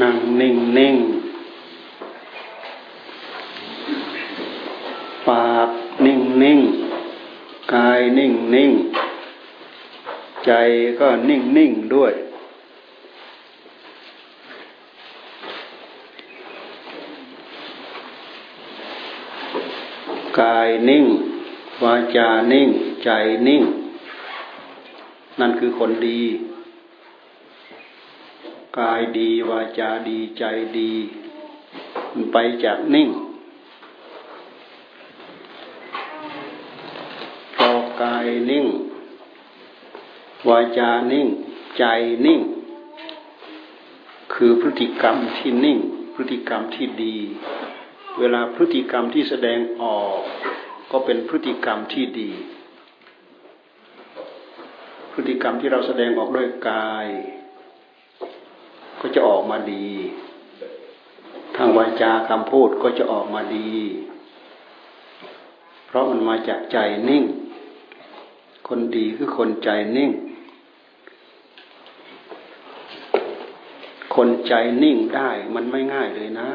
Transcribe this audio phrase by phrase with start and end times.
[0.00, 0.96] นั่งนิ่งนิ่ง
[5.28, 5.70] ปาก
[6.04, 6.60] นิ่งนิ่ง
[7.74, 8.70] กายนิ่งนิ่ง
[10.46, 10.52] ใจ
[11.00, 12.12] ก็นิ่งนิ่งด้วย
[20.40, 21.04] กายนิ่ง
[21.82, 22.68] วาจานิ่ง
[23.04, 23.10] ใจ
[23.46, 23.62] นิ่ง
[25.40, 26.20] นั่นคือคนดี
[28.78, 30.44] กายดีวาจาดีใจ
[30.78, 30.92] ดี
[32.12, 33.08] มันไปจากนิ่ง
[37.56, 37.70] พอ
[38.02, 38.66] กายนิ่ง
[40.48, 41.26] วาจานิ่ง
[41.78, 41.84] ใจ
[42.26, 42.40] นิ่ง
[44.34, 45.78] คือพฤติกรรมที่นิ่ง
[46.14, 47.16] พฤติกรรมที่ดี
[48.18, 50.20] เวลาพฤติกรรมที่แสดงออก
[50.90, 52.30] ก็เป็นพฤติกรรมที่ดี
[55.12, 57.08] พฤติกรรมที่เราแสดงออกด้วยกาย
[59.06, 59.86] ก็จะออกมาดี
[61.56, 63.70] ทางวาจาคำพูดก็จะออกมาดี
[65.86, 67.24] เพราะมันมาจากใจนิ่ง
[68.68, 70.10] คนดีคือคนใจนิ่ง
[74.16, 76.48] คนใจนิ่งได้มันไม่ง่ายเลยนะ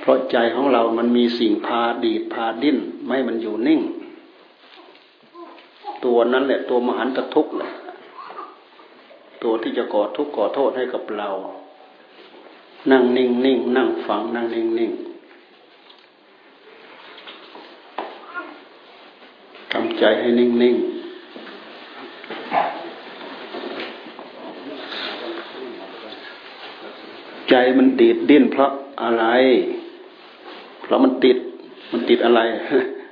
[0.00, 3.80] เพราะใจของเรามันมีสิ่งพาดีดพาดิ้น ไม่มันอยู่นิ่ง
[6.04, 7.72] ตัวนั้นแหละตัวมหันตทุกข์แหละ
[9.44, 11.28] ตัวที่จะก่อทุกข์ก่อโทษให้กับเรา
[12.90, 14.92] นั่งนิ่งนิ่งนั่งฟังนั่งนิ่งนิ่ง
[19.72, 20.76] ทำใจให้นิ่งนิ่ง
[27.50, 28.70] ใจมันติดดิ้นเพราะ
[29.02, 29.24] อะไร
[30.82, 31.38] เพราะมันติด
[31.92, 32.40] มันติดอะไร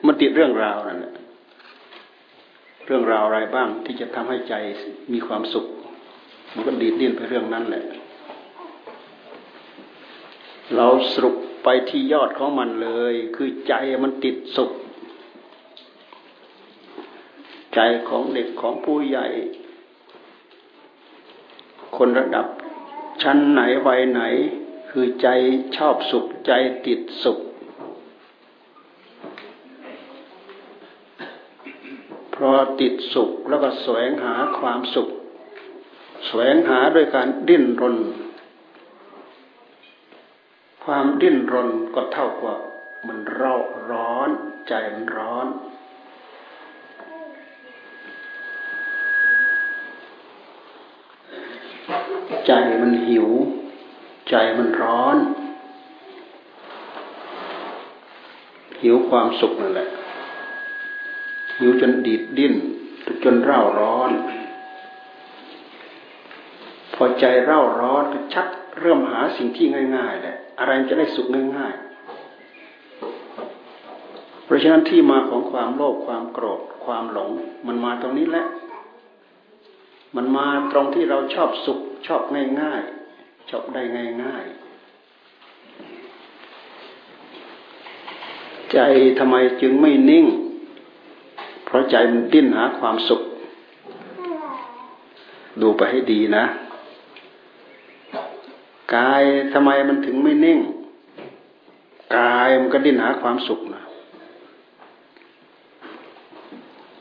[0.06, 1.12] มันติดเรื่องราวนั่นแหละ
[2.86, 4.55] เรื่องราวอะไรบ้างที่จะทำให้ใจ
[5.12, 5.66] มีความสุข
[6.55, 7.84] มันก็ดีดดิ้นไปเรื่องนั้นแหละ
[10.77, 14.71] เราสรุปไปที่ยอดของมันเลย คือใจมันติดสุข
[17.75, 19.26] ใจของเด็กของผู้ใหญ่
[21.97, 22.47] คนระดับ
[23.22, 24.22] ชั้นไหนวัยไหน
[24.91, 25.28] คือใจ
[25.76, 26.53] ชอบสุข ใจ
[26.87, 27.38] ติดสุข
[32.31, 35.09] เพราะติดสุขแล้วก็แสวงหาความสุข
[36.34, 37.97] สวงหาด้วยการดิ้นรน
[40.84, 42.59] ความดิ้นรนก็เท่ากับ
[43.06, 43.54] มันเร่า
[43.91, 44.28] ร้อน
[44.69, 45.47] ใจมันร้อน
[52.47, 53.28] ใจมันหิว
[54.28, 55.16] ใจมันร้อน
[58.82, 59.88] หิวความสุขนั่นแหละ
[61.59, 62.54] หิวจนดีดดิ้น
[63.25, 64.12] จนเร่าร้อน
[67.02, 68.46] อใจเร่าร้อนก็ชัก
[68.80, 71.26] เริ่มหาสิ่งที่ง่ายๆแหละอะไรจะได้สุข
[71.56, 71.92] ง่ายๆ
[74.44, 77.30] เพราะฉะนั้นที่มาของความโลภความโกรธความหลง
[77.66, 78.46] มันมาตรงนี้แหละ
[80.16, 82.22] มันมาตรงที่เราชอบสุข ชอบ
[82.60, 83.82] ง่ายๆ ชอบได้
[84.22, 84.62] ง่ายๆ
[88.72, 88.78] ใจ
[89.19, 90.26] ทำไมจึงไม่นิ่ง
[91.64, 93.22] เพราะใจมันดิ้นหาความสุข
[95.60, 96.44] ดูไปให้ดีนะ
[98.97, 99.22] กาย
[99.53, 100.58] ทำไมมันถึงไม่นิ่ง
[102.16, 103.82] กายมันก็ดิ้นหาความสุขนะ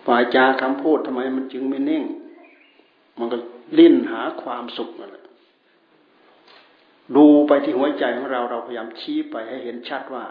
[0.08, 2.04] วาจาคำพูดทำไมมันจึงไม่นิ่ง
[3.20, 3.38] มันก็
[3.78, 5.26] ดิ้นหาความสุขนั่นแหละ
[7.16, 10.26] ดูไปที่หัวใจของเราเราพยายามชี้ไปให้เห็นชัดว่า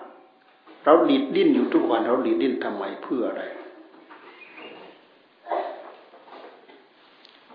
[0.85, 3.43] เราดิดดิ้นอยู่ทุกวันเราดิดดิ้นทำไมเพื่ออะไร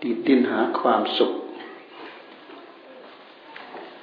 [0.02, 1.32] ดิดดิ้นหาความสุข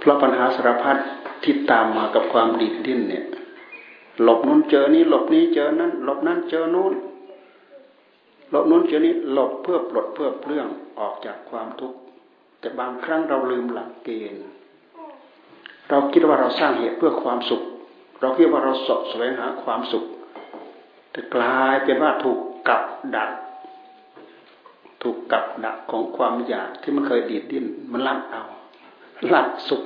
[0.03, 0.97] เพราะปัญหาสารพัด
[1.43, 3.25] ที่ตามมากับความดิดดิ้นเนี่ย
[4.23, 6.93] หลบนู้นเจอนี้หลบนี้เจอนั้นหลบนั้นเจอนู้น
[8.49, 10.67] หลบนู้นเจอนี้หลบเพื่อปลดเพื่อเปลื้อง
[10.99, 11.97] ออกจากความทุกข์
[12.59, 14.45] แต่บางครั้งเราลืมหลักเกณฑ์
[15.89, 17.61] เราคิดว่าเราสร้างเหตุเพื่อความสุข
[18.21, 20.05] เราคิดว่าเราสะแสวงหาความสุข
[21.11, 22.83] แต่กลายเป็นว่าถูกกับ
[23.15, 23.29] ดัก
[25.01, 28.43] ถูกกับดักของความอยากที่มันเคยดีดดิ้นมันลัดเอา
[29.27, 29.83] หลับสุข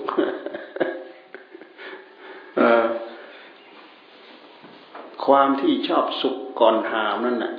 [5.25, 7.53] ความที่ชอบสุขก่อนหามนั่นแหะ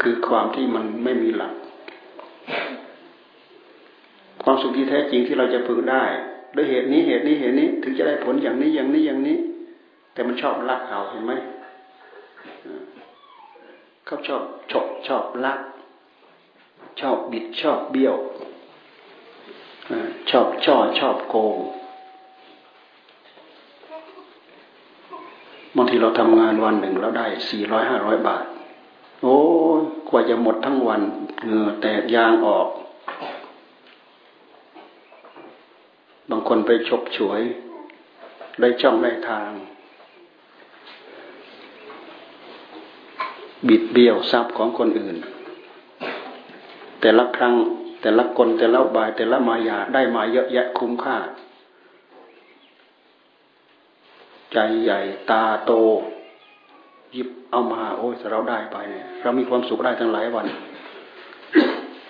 [0.00, 1.54] คือความที่มันไม่มีหลัก
[4.42, 6.04] ความสุขที่แท้จริงที่เราจะพึงได้
[6.56, 9.36] ด้วยเหตุนี้เหตุนี้เหตุนี้ ถึงจะได้ผลอย่างนี้อย่างนี้อย่างนี้
[10.12, 11.32] แต่มันชอบลักเอาเห็นไหม
[14.06, 14.42] เขาชอบ
[14.72, 15.60] ฉกชอบลัก
[17.00, 18.16] ชอบบิดชอบเบี้ยว
[20.30, 21.58] ชอบช่อชอบโกง
[25.76, 28.44] บางทีเราทำงานวันหนึ่งเราได้สี่ร้อยห้าร้อยบาท
[29.22, 29.36] โอ้
[30.08, 31.00] กว่าจะหมดทั้งวัน
[31.44, 32.68] เหงื่อแตกยางออก
[36.30, 37.40] บางคนไปฉกฉวย
[38.60, 39.50] ได้ช่องได้ทาง
[43.68, 45.16] บิดเบี้ยวทรัพย์ของคนอื่น
[47.00, 47.54] แต่ละครั้ง
[48.02, 51.16] แต่ละคนแต่ละบายแต่ละมายาได้มาเยอะแยะคุ้มค่า
[54.52, 55.00] ใจใหญ่
[55.30, 55.72] ตาโต
[57.12, 60.46] หยิบเอามา โอ้ยถ้าเราได้ไปเนี่ยเรามีความสุขได้ทั้งหลายวัน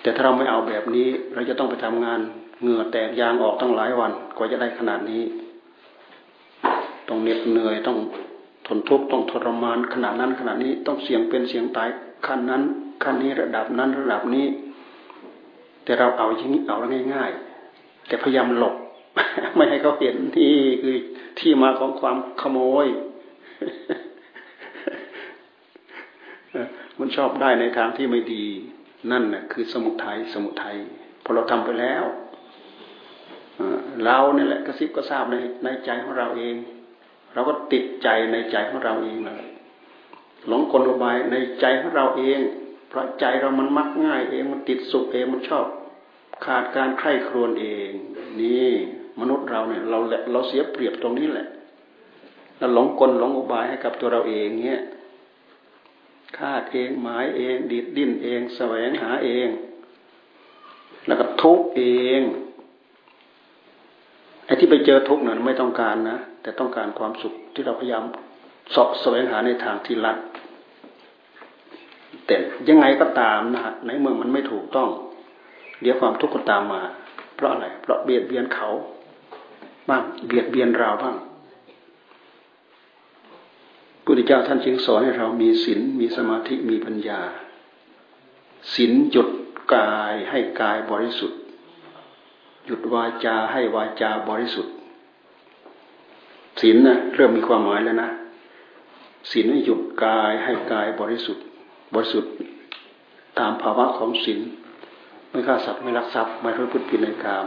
[0.01, 2.19] แต่ถ้าเราไม่เอาแบบนี้ เราจะต้องไปทำงาน
[2.61, 5.23] เหงื่อแตกยางออกตั้งหลายวันกว่าจะได้ขนาดนี้
[7.07, 7.97] ต้องเหน็ดเหนื่อยต้อง
[8.67, 11.89] ทนทุกข์ต้องทรมานขนาดนั้นขนาดนี้ต้องเสี่ยงเป็นเสี่ยงตาย
[12.25, 12.61] ขั้นนั้น
[13.03, 14.45] ขั้นนี้ระดับนั้นระดับนี้
[15.83, 17.31] แต่เราเอาอย่างนี้เอาแล้วง่าย
[17.69, 18.75] ๆ แต่พยายามหลบ
[19.55, 20.95] ไม่ให้เขาเห็นนี่คือ
[21.39, 22.87] ที่มาของความขโมย
[26.99, 28.45] มันชอบได้ในทางที่ไม่ดี
[29.11, 30.75] นั่นน่ะคือสมุทัยสมุทัย
[31.23, 32.03] พอเราทำไปแล้ว
[34.05, 36.55] เราเนี่ยแหละกระซิบกระซาบในในใจของเราเอง
[37.33, 39.43] เราก็ติดใจในใจของเราเองเลย
[40.47, 42.39] หลงกลบายในใจของเราเอง
[42.93, 45.65] เพราะใจเรามันมักง่ายเองมันติดสุขเองมันชอบ
[46.45, 47.91] ขาดการใคร่ครวญเอง
[48.41, 48.69] นี่
[49.19, 49.97] มนุษย์เราเนี่ย เรา
[50.31, 51.47] เราเสียเปรียบตรงนี้แหละ
[52.57, 54.81] เราหลงกลหลงอุบายให้กับตัวเราเองเนี้ย
[56.37, 59.47] คาดเองหมายเองดีดดิ้นเองแสวงหาเอง
[61.07, 61.83] แล้วก็ทุกเอ
[62.19, 62.21] ง
[64.45, 68.03] ไอ้ที่ไปเจอทุกนั้นไม่ต้องการนะ แต่ต้องการความสุขที่เราพยายาม
[68.73, 70.17] สอบแสวงหาในทางที่ลัด
[72.25, 72.35] แต่
[72.69, 74.89] ยังไงก็ตามนะฮะในเมืองมันไม่ถูกต้อง
[75.81, 76.81] เดี๋ยวความทุกข์ก็ตามมา
[77.35, 78.69] เพราะอะไร เพราะเบียดเบียนเขา
[79.89, 81.15] บ้างเบียดเบียนเราบ้าง
[84.03, 87.21] พุทธเจ้าท่านจึงสอนให้เรามีศีลมีสมาธิมีปัญญา
[88.73, 89.29] ศีลหยุด
[89.75, 91.39] กายให้กายบริสุทธิ์
[92.65, 94.73] หยุดวาจาให้วาจาบริสุทธิ์
[96.61, 98.09] ศีลนะเริ่มมีความหมายแล้วนะ
[99.31, 101.45] ศีลหยุดกายให้กายบริสุทธิ์
[101.93, 102.31] บริสุทธิ์
[103.39, 104.39] ตามภาวะของศีล
[105.29, 107.45] ไม่ฆ่าสัตว์ไม่ลักทรัพย์ไม่พูดผิดในกาม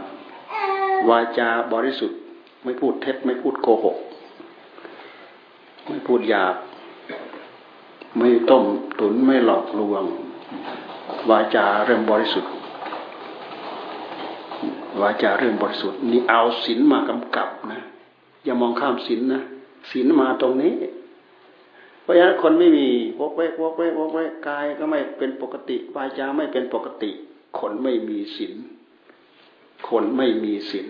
[1.09, 2.19] วาจาบริสุทธิ์
[2.63, 3.97] ไม่พูดเท็จไม่พูดโกหก
[5.87, 6.55] ไม่พูดหยาบ
[8.17, 8.63] ไม่ต้ม
[8.99, 10.03] ตุนไม่หลอกลวง
[11.29, 12.51] วาจาเริ่มบริสุทธิ์
[15.01, 17.81] วาจาเริ่มบริสุทธิ์นี่เอาศีลมากำกับนะ
[18.43, 19.41] อย่ามองข้ามศีลนะ
[19.91, 20.73] ศีลมาตรงนี้
[22.07, 22.87] เพราะฉะนั้นคนไม่มี
[23.19, 27.11] วกเวกวกเวกวกเวกกายก็ไม่เป็นปกติวาจาไม่เป็นปกติ
[27.59, 28.53] คนไม่มีศีล
[29.89, 30.87] คนไม่มีศีล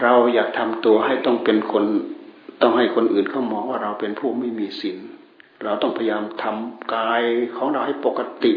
[0.00, 1.84] เราอยากทำตัวให้ต้องเป็นคน
[2.60, 4.98] ต้องให้คนอื่นเขามองว่าเราเป็นผู้ไม่มีศีล
[5.62, 7.22] เราต้องพยายามทำกาย
[7.56, 8.52] ของเราให้ปกติ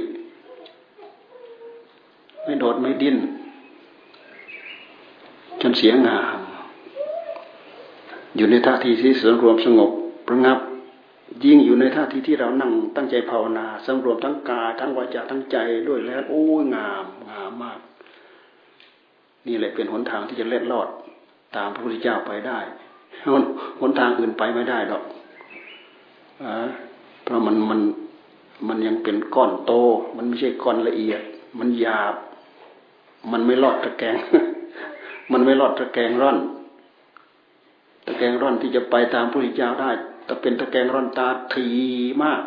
[2.44, 3.18] ไม่โดดไม่ดิ้น
[5.62, 6.40] จนเสียงาม
[8.36, 9.92] อยู่ในท่าทีที่สงรวมสงบ
[10.28, 10.60] ประงับ
[11.46, 17.80] ยิ่งอยู่ในท่าทีที่เรานั่งตั้งใจภาวนาสำรวมทั้งกายทั้งวาจาทั้งใจด้วยแล้วโอ้ยงามงามมาก
[19.48, 20.88] นี่แหละเป็นหนทางที่จะเล็ดลอด
[21.56, 22.60] ตามพระพุทธเจ้าไปได้
[23.80, 25.04] หนทางอื่นไปไม่ได้หรอก
[26.44, 26.46] อ
[27.24, 27.80] เพราะมันมัน
[28.68, 29.72] มันยังเป็นก้อนโต
[30.18, 31.22] มันไม่ใช่ก้อนละเอียด
[31.60, 32.16] มันหยาบ
[33.32, 34.16] มันไม่รอดตะแกง
[35.32, 36.38] มันไม่รอดตะแกงร่อน
[38.06, 39.92] ตะแกงร่อนที่จะไปตามพระพุทธเจ้าได้
[40.26, 41.68] แต่เป็นตะแกงร่อนตาที
[42.24, 42.42] มาก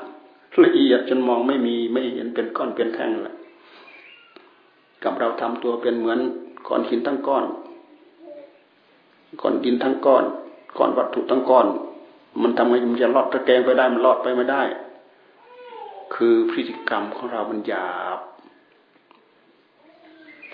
[0.64, 3.37] ละเอียดจนมองไม่มีไม่เห็นเป็นก้อนเป็นแท่งแหละ
[5.02, 6.18] กับเราทำตัวเป็นเหมือน
[6.68, 7.45] ก้อนหินทั้งก้อน
[9.40, 10.25] ก้อนดินทั้งก้อน
[10.78, 11.66] ก้อนวัตถุทั้งก้อน
[12.42, 14.62] มันทำไงมันจะลอดตะแกงไปได้มันลอดไปไม่ได้
[16.14, 18.18] คือพฤติกรรมของเรามันหยาบ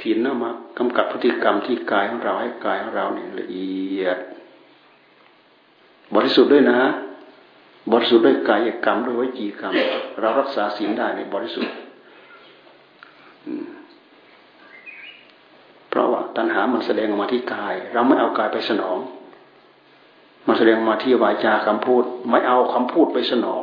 [0.00, 4.18] ถีนนะมากำกับพฤติกรรมที่กายของเราให้กายของเราเนี่ยละเอียด
[6.14, 6.80] บริสุทธิ์ด้วยนะ
[7.90, 9.74] บริสุทธิ์ด้วยกายกรรมด้วยวิจีกรรม
[10.20, 11.74] เรารักษาศีลได้ในบริสุทธิ์
[15.88, 18.98] เพราะว่าตัณหามันแสดงออกมาที่กาย เราไม่เอากายไปสนอง
[20.46, 23.62] มันแสดงมาที่วาจาคำพูด ไม่เอาคำพูดไปสนอง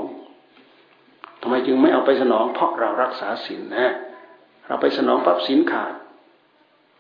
[1.41, 3.93] ทำไมจึงไม่เอาไปสนอง เพราะเรารักษาศีลนะ
[4.67, 5.93] เราไปสนองปั๊บศีลขาด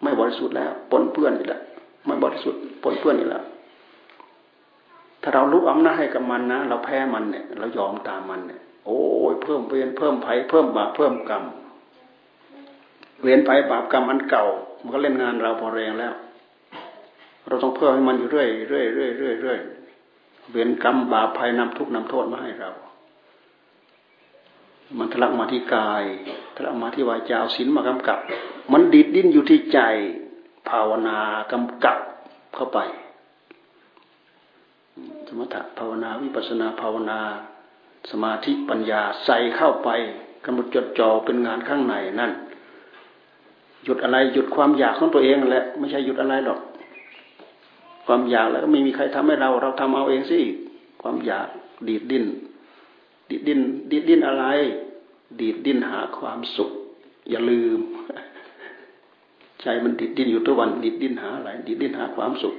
[0.03, 1.61] ไม่บริสุทธิ์แล้วปนเปื้อนอีกแล้ว
[2.05, 3.43] ไม่บริสุทธิ์ปนเปื้อนอีกแล้ว
[5.21, 8.99] ถ้าเราลุกอำนาจให้กับมันนะเราแพ้มันเนี่ย เรายอมตามมันเนี่ย โอ้
[9.31, 11.43] ยเพิ่มเวรเพิ่มภัยเพิ่มบาปเพิ่มกรรม
[13.21, 14.45] เวรภัยบาปกรรมอันเก่า
[14.81, 16.13] มันก็เล่นงานเราพอแรงแล้ว
[17.47, 19.59] เราต้องเพิ่มให้มันอยู่เรื่อยเรื่อยเรื่อยเรื่อยเรื่อย
[20.51, 22.71] เว้นกรรมบาปภัยนำทุกนำโทษมาให้เรา
[24.97, 26.03] มันทะลักมาที่กาย
[26.55, 28.19] ทะลักมาที่วาจาศีลมากำกับ
[28.71, 29.79] มันดิดดิ้นอยู่ที่ใจ
[30.69, 31.17] ภาวนา
[31.51, 31.97] กำกับ
[32.55, 32.79] เข้าไป
[35.29, 37.19] สมถะภาวนาวิปัสนาภาวนา
[38.11, 39.89] สมาธิปัญญาใส่เข้าไป
[40.45, 42.31] กำหนดจดจ่อเป็นงานข้างในนั่น
[43.83, 46.59] หยุดอะไรหยุดความอยากของตัวเองแหละไม่ใช่หยุดอะไรหรอก
[48.05, 50.39] ความอยากแล้วก็ไม่มีใครทำให้เรา เราทำเอาเองสิ
[51.01, 51.47] ความอยาก
[51.87, 52.25] ดีดดิ้น
[53.29, 54.45] ดีดดิ้นดีดดิ้นอะไร
[55.39, 56.69] ดีดดิ้นหาความสุข
[57.29, 57.79] อย่าลืม
[59.61, 62.55] ใจมันดิดดิ้นอยู่ทุกวันดิดดิ้นหาอะไรดิดดิ้นหาความสุข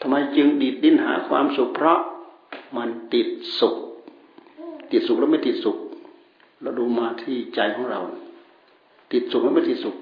[0.00, 1.98] ทำไมจึงดิดดิ้นหาความสุขเพราะ
[2.76, 3.28] มันติด
[3.60, 3.76] สุข
[4.92, 5.76] ติดสุขแล้วไม่ติดสุข
[6.62, 8.00] เราดูมาที่ใจของเรา
[9.12, 9.96] ติดสุขแล้วไม่ติดสุข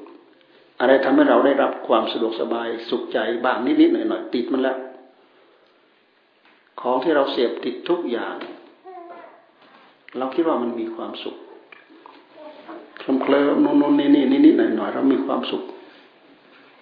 [0.80, 4.78] อะไรทำให้เราได้รับความสะดวกสบายสุขใจบ้างนิดๆหน่อยๆติดมันแล้ว
[6.80, 8.34] ของที่เราเสพติดทุกอย่าง
[10.18, 11.36] เราคิดว่ามันมีความสุข
[12.98, 15.62] เคลิ้มเคลิ้มนู่นนู่นนี่นี่นิดๆหน่อยๆเรามีความสุข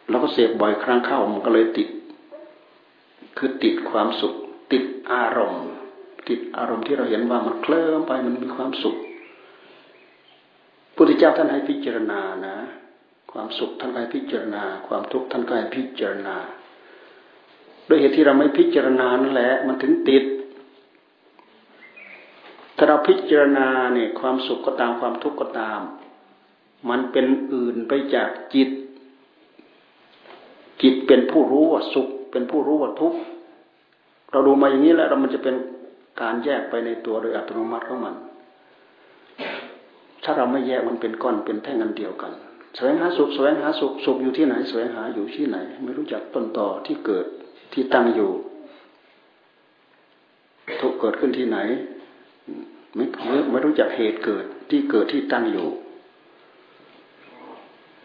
[0.09, 1.88] เราก็เสพบ่อยครั้งเข้ามันก็เลยติด
[3.37, 4.35] คือติดความสุข
[4.73, 5.67] ติดอารมณ์
[6.29, 8.97] ติดอารมณ์ที่เราเห็นว่ามันเคลิ้มไปมันมีความสุข
[10.97, 12.57] พุทธเจ้าท่านให้พิจารณานะ
[13.33, 16.37] ความสุขท่านให้พิจารณา ความทุกข์ท่านก็ให้พิจารณา
[17.88, 20.25] ด้วยเหตุที่เราไม่พิจารณานั่นแหละ มันถึงติด
[22.76, 25.81] ถ้าเราพิจารณาเนี่ยความสุขก็ตามความทุกข์ก็ตาม
[26.91, 28.71] มันเป็นอื่นไปจากจิต
[30.83, 33.19] จิตเป็นผู้รู้ว่าสุข เป็นผู้รู้ว่าทุกข์
[34.33, 35.55] เราดูมาอย่างนี้แล้วมันจะเป็น
[36.23, 38.14] การแยกไปในตัวโดยอัตโนมัติของมัน
[40.25, 42.33] ถ้าเราไม่แยกมันเป็นก้อนเป็นแท่งอันเดียวกัน
[42.76, 47.26] แสวงหาสุขแสวงหาสุขสุขอยู่ที่ไหนแสวงหาอยู่ที่ไหน ไม่รู้จักต้นต่อที่เกิด
[47.73, 48.31] ที่ตั้งอยู่
[50.81, 51.59] ทุกเกิดขึ้นที่ไหน
[52.95, 53.05] ไม่
[53.50, 55.69] ไม่รู้จักเหตุเกิดที่เกิดที่ตั้งอยู่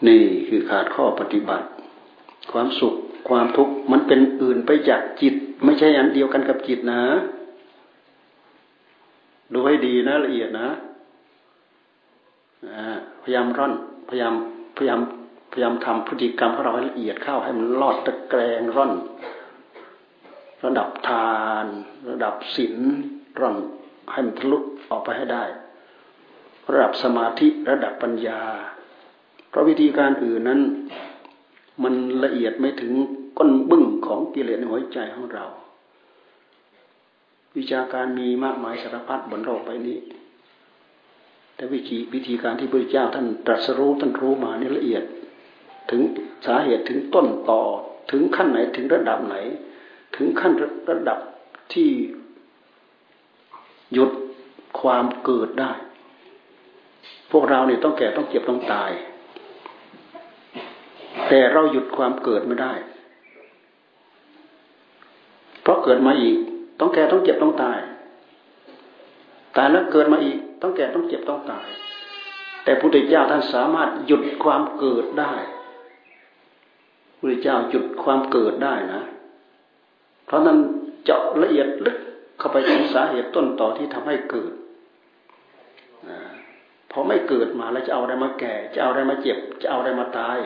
[0.08, 1.68] นี่คือขาดข้อปฏิบัติ
[2.52, 2.96] ความสุข
[3.30, 7.02] ความทุกข์มันเป็นอื่นไปจากจิต ไม่ใช่อันเดียวกันกับจิตนะ
[9.54, 10.70] ดูให้ดีนะละเอียดนะ
[13.24, 13.74] พยายามร่อน
[14.10, 14.34] พยายาม
[14.78, 15.00] พยายาม
[15.52, 18.92] พยายามทำพฤติกรรมของเราให้ละเอียดเข้าให้มันลอดตะแกรงร่อน
[20.66, 21.32] ระดับทา
[21.64, 21.66] น
[22.10, 22.76] ระดับศีล
[23.40, 23.56] ร่อน
[24.12, 24.58] ให้มันทะลุ
[24.90, 25.44] ออกไปให้ได้
[26.72, 28.42] ระดับสมาธิระดับปัญญา
[29.50, 30.62] เพราะวิธีการอื่นนั้น
[31.84, 31.94] มัน
[32.24, 33.19] ละเอียดไม่ถึงก้นบึ้งของ
[34.40, 35.46] กิเลสในหัวใจของเรา
[37.58, 40.00] วิชาการมีมากมายสารพัดบนโลกใบนี้
[41.56, 45.04] แต่วิธีวิธีการที่พระเจ้าท่านตรัสรู้ท่านรู้มานี่ละเอียด
[45.90, 46.02] ถึง
[46.46, 47.62] สาเหตุถึงต้นต่อ
[48.12, 49.36] ถึงขั้นไหนถึงระดับไหน
[50.16, 50.54] ถึงขั้น
[50.90, 51.20] ระดับ
[51.74, 51.90] ที่
[53.94, 54.12] หยุด
[54.80, 55.72] ความเกิดได้
[57.32, 58.92] พวกเราเนี่ยต้องแก่ต้องเจ็บต้องตาย
[61.30, 62.74] แต่เราหยุดความเกิดไม่ได้
[65.62, 66.38] เพราะเกิดมาอีก
[66.80, 67.80] ต้องแก่ต้องเจ็บต้องตาย
[69.58, 71.68] ตายแล้วเกิดมาอีก ต้องแก่ต้องเจ็บต้องตาย
[72.64, 75.34] แต่พุทธเจ้าท่านสามารถหยุดความเกิดได้
[77.18, 79.02] พุทธเจ้าหยุดความเกิดได้นะ
[80.26, 80.58] เพราะนั้น
[81.04, 81.98] เจาะละเอียดลึก
[82.40, 84.52] เข้าไปถึงสาเหตุต้นต่อที่ทำให้เกิด
[86.92, 90.38] พอไม่เกิดมาแล้วจะเอาอะไรมาแก่ จะเอาอะไรมาเจ็บ จะเอาอะไรมาตาย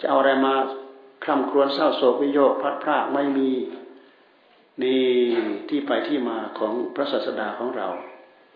[0.00, 0.54] จะเอาอะไรมา
[1.24, 3.50] คลำครวญเศร้าโศกวิโยคพัดพรากไม่มี
[4.82, 5.02] นี่
[5.68, 7.88] ที่ไปที่มาของพระศาสดาของเรา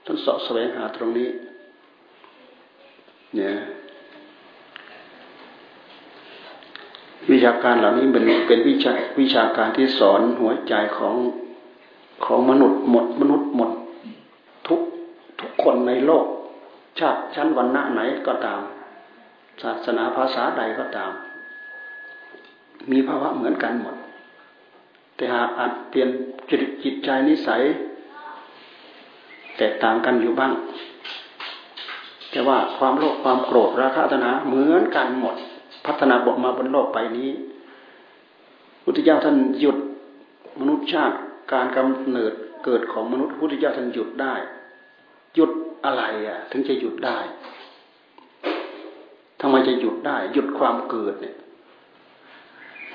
[0.04, 1.28] ท่านสอบแสวงหาตรงนี้
[3.36, 3.54] เนี่ย
[7.30, 11.14] วิชาการเหล่านี้เป็นเป็นวิชาวิชาการที่สอนหัวใจของ
[12.24, 13.70] ของมนุษย์หมด มนุษย์หมด
[14.66, 14.80] ทุก
[15.40, 16.24] ทุกคนในโลก
[16.98, 18.60] ชาติชั้นวรรณะไหนก็ตาม
[19.62, 21.12] ศาสนาภาษาใดก็ตาม
[22.90, 23.94] มีภาวะเหมือนกันหมด
[25.20, 26.08] แต่หากอาจเปลี่ยน
[26.50, 27.62] จิตจิตใจนิสัย
[29.58, 30.52] แตกต่างกันอยู่บ้าง
[32.30, 35.36] แต่ว่าความโลภความโกรธราคะตนาเหมือนกันหมด
[35.86, 37.30] พัฒนาบทมาบนโลกไปนี้
[38.84, 39.76] พุทธเจ้าท่านหยุด
[40.60, 41.16] มนุษยชาติ
[41.52, 42.32] การกำเนิด
[42.64, 44.34] เกิดของมนุษย์พุทธเจ้าท่านหยุดได้
[45.34, 45.50] หยุด
[45.84, 47.18] อะไรอะ ถึงจะหยุดได้
[49.40, 51.36] ทำไมจะหยุดได้ หยุดความเกิดเนี่ย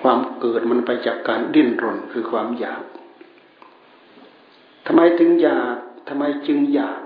[0.01, 2.83] ความเกิดมันไปจากการดิ้นรนคือความอยาก
[4.85, 5.75] ทำไมถึงอยาก
[6.07, 7.01] ทำไมจึงอยาก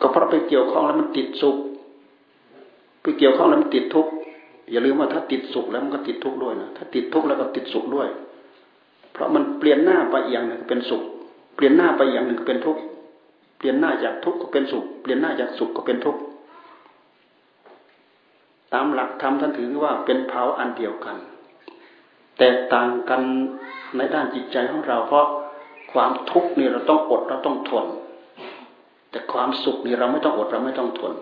[0.00, 1.56] ก็เพราะไปเกี่ยวข้องแล้วมันติดสุข
[3.02, 4.12] ไปเกี่ยวข้องแล้วมันติดทุกข์
[4.70, 8.08] อย่าลืมว่าถ้าติดสุขแล้วมันก็ติดทุกข์ด้วยนะถ้าติดทุกข์แล้วก็ติดสุขด้วย
[9.12, 11.02] เพราะมันเปลี่ยนหน้าไปอย่างหนึ่งเป็นสุข
[11.56, 12.80] เปลี่ยนหน้าไปอย่างหนึ่งเป็นทุกข์
[13.58, 16.20] เปลี่ยนหน้าจากทุกข์ก็เป็นสุข เปลี่ยนหน้าจากสุขก็เป็นทุกข์
[18.74, 21.16] ตามหลักธรรมท่านถือว่าเป็นเผาอันเดียวกัน
[22.38, 23.22] แตกต่างกัน
[23.96, 25.26] ในด้านจิตใจของเรา เพราะ
[25.92, 27.86] ความทุกข์นี่เราต้องอดเราต้องทน
[29.10, 31.14] แต่ความสุขนี่เราไม่ต้องอดเราไม่ต้องทน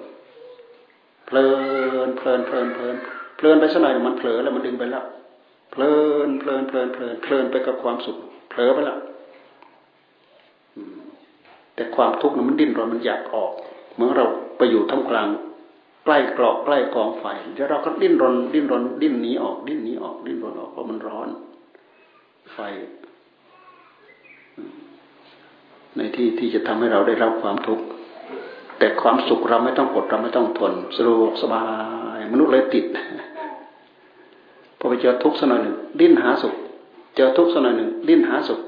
[1.27, 1.49] เพลิ
[2.07, 2.97] นเพลินเพลินเพลิน
[3.37, 5.05] เพลินไปสักหน่อยมันเผลอแล้วมันดึงไปแล้ว
[5.71, 5.93] เพลิ
[6.27, 8.17] นเพลินเพลินเพลินเพลินไปกับความสุข
[8.51, 8.99] เผลอไปแล้ว
[11.75, 13.53] แต่ความทุกข์มันดิ้นรนมันอยากออก
[13.97, 14.27] เมื่อเรา
[14.57, 15.29] ไปอยู่ท่ามกลาง
[16.07, 21.29] ใกล้กรอกใกล้กองไฟเดี๋ยวเราก็ดิ้นรน ดิ้นรน ดิ้นหนีออกดิ้นหนีออกดิ้นรนออกเพราะมันร้อน
[22.53, 22.59] ไฟ
[25.97, 27.85] ในที่ที่จะทำให้เราได้รับความทุกข์
[28.79, 31.63] แต่ความสุขเราไม่ต้องอดเราไม่ต้องทนสะดวกสบา
[32.17, 32.87] ยมนุษย์เลยติด
[34.79, 36.55] พอไปเจอทุกข์สักหน่อยหนึ่งดิ้นหาสุข
[37.17, 38.61] เจอทุกข์สักหน่อยหนึ่งดิ้นหาสุข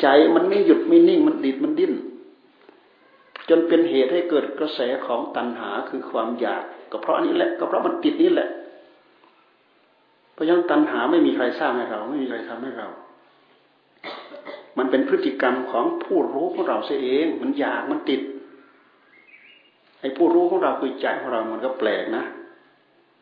[0.00, 1.92] ใจมันไม่หยุดไม่นิ่งมันดิดมันดิ้น
[3.48, 8.48] จนเป็นเหตุให้เกิดกระแสของตัณหาคือความอยาก ก็เพราะนี้แหละก็เพราะมันติดนี้แหละ
[10.32, 12.88] เพราะฉะนั้นตัณหาไม่มีใครสร้างให้เรา ไม่มีใครทำให้เรา
[14.78, 18.20] มันเป็นพฤติกรรมของผู้รู้ของเราเสียเอง มันอยากมันติด
[20.00, 22.24] ไอ้ผู้รู้ของเราคือใจของเรา มันก็แปลกนะ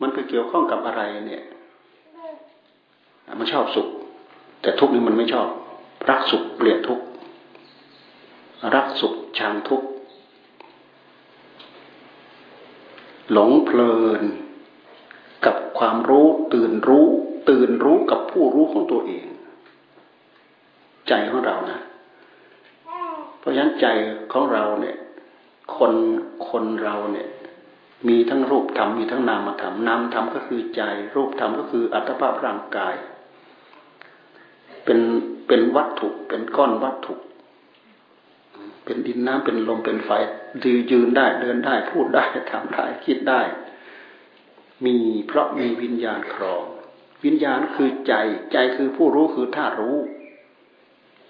[0.01, 1.45] มันก็เกี่ยวข้องกับอะไรเนี่ย
[3.39, 3.89] มันชอบสุข
[4.63, 5.49] แต่ทุกนี้มันไม่ชอบ
[6.11, 7.01] รักสุขเกลียดทุก
[8.75, 9.87] รักสุขชังทุกข์
[13.33, 14.23] หลงเพลิน
[15.47, 17.07] กับความรู้ตื่นรู้
[17.49, 19.27] ตื่นรู้กับผู้รู้ของตัวเอง
[21.09, 21.81] ใจของเรานะ
[23.39, 23.87] เพราะฉะนั้นใจ
[24.33, 24.97] ของเราเนี่ย
[25.77, 25.93] คน
[26.49, 27.29] คนเราเนี่ย
[28.09, 30.83] มีทั้งรูปธรรมมีทั้งนามธรรมนามธรรมก็คือใจ
[31.15, 32.95] รูปธรรมก็คืออัตภาพร่างกาย
[34.85, 35.01] เป็น
[35.47, 37.15] เป็นวัตถุเป็นก้อนวัตถุ
[38.91, 40.11] เป็นดินน้ำเป็นลมเป็นไฟ
[40.65, 43.41] ยืนยืนได้เดินได้พูดได้ทำได้คิดได้
[44.85, 46.65] มีเพราะมีวิญญาณครอง
[47.25, 48.15] วิญญาณคือใจ
[48.53, 49.97] ใจคือผู้รู้คือธาตุรู้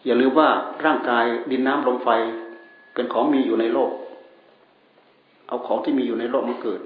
[0.04, 0.50] อย่าลืมว่า
[0.84, 2.08] ร่างกายดินน้ำลมไฟ
[2.94, 3.92] เป็นของมีอยู่ในโลก
[5.48, 6.80] เอาของที่มีอยู่ในโลกมาเกิด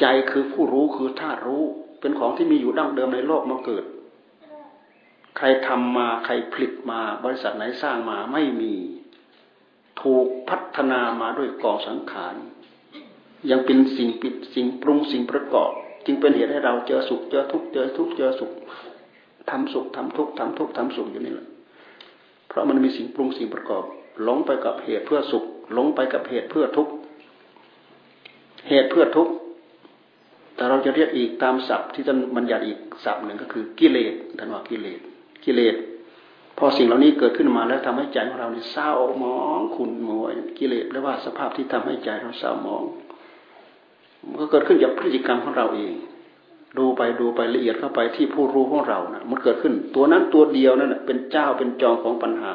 [0.00, 1.62] ใจคือผู้รู้คือธาตุรู้
[2.00, 3.84] เป็นของที่มีอยู่ดั้งเดิมในโลกมาเกิด
[5.36, 8.74] ใครทำมาใครผลิตมาบริษัทไหนสร้างมาไม่มี
[10.02, 12.34] ถูกพัฒนามาด้วยกองสังขาร
[13.50, 15.70] ยังเป็นสิ่งปิดสิ่งปรุงสิ่งประกอบ
[16.06, 18.52] จึงเป็นเหตุให้เราเจอสุขเจอทุกข์เจอทุกข์เจอสุข
[19.50, 21.46] ทำสุขทำทุกข์ทำทุกข์ทำสุขอยู่นี่แหละ
[22.48, 23.84] เพราะมันมีสิ่งปรุงสิ่งประกอบ
[24.22, 26.92] หลงไปกับเหตุเพื่อสุขหลงไปกับเหตุเพื่อทุกข์
[28.68, 29.32] เหตุเพื่อทุกข์
[30.54, 35.00] แต่เราจะเรียกอีกตามศัพท์ที่ท่านบัญญัติอีกศัพท์หนึ่งก็คือกิเลสท่านว่ากิเลส
[35.44, 35.74] กิเลส
[36.62, 40.24] พอสิ่งเหล่านี้เกิดขึ้นมาแล้วทำให้ใจของเราเนี่ยเศร้าหมองขุ่นมัว
[40.58, 42.82] กิเลสแปลว่าสภาพที่ทำให้ใจเราเศร้าหมอง
[44.28, 45.92] มันก็เกิดขึ้นจากพฤติกรรมของเราเอง
[46.78, 52.52] ดูไปดูไปละเอียดเข้าไปที่ผู้รู้ของเรานะมันเกิดขึ้น ตัวนั้นตัวเดียวนั่นเป็นเจ้าเป็นจองของปัญหา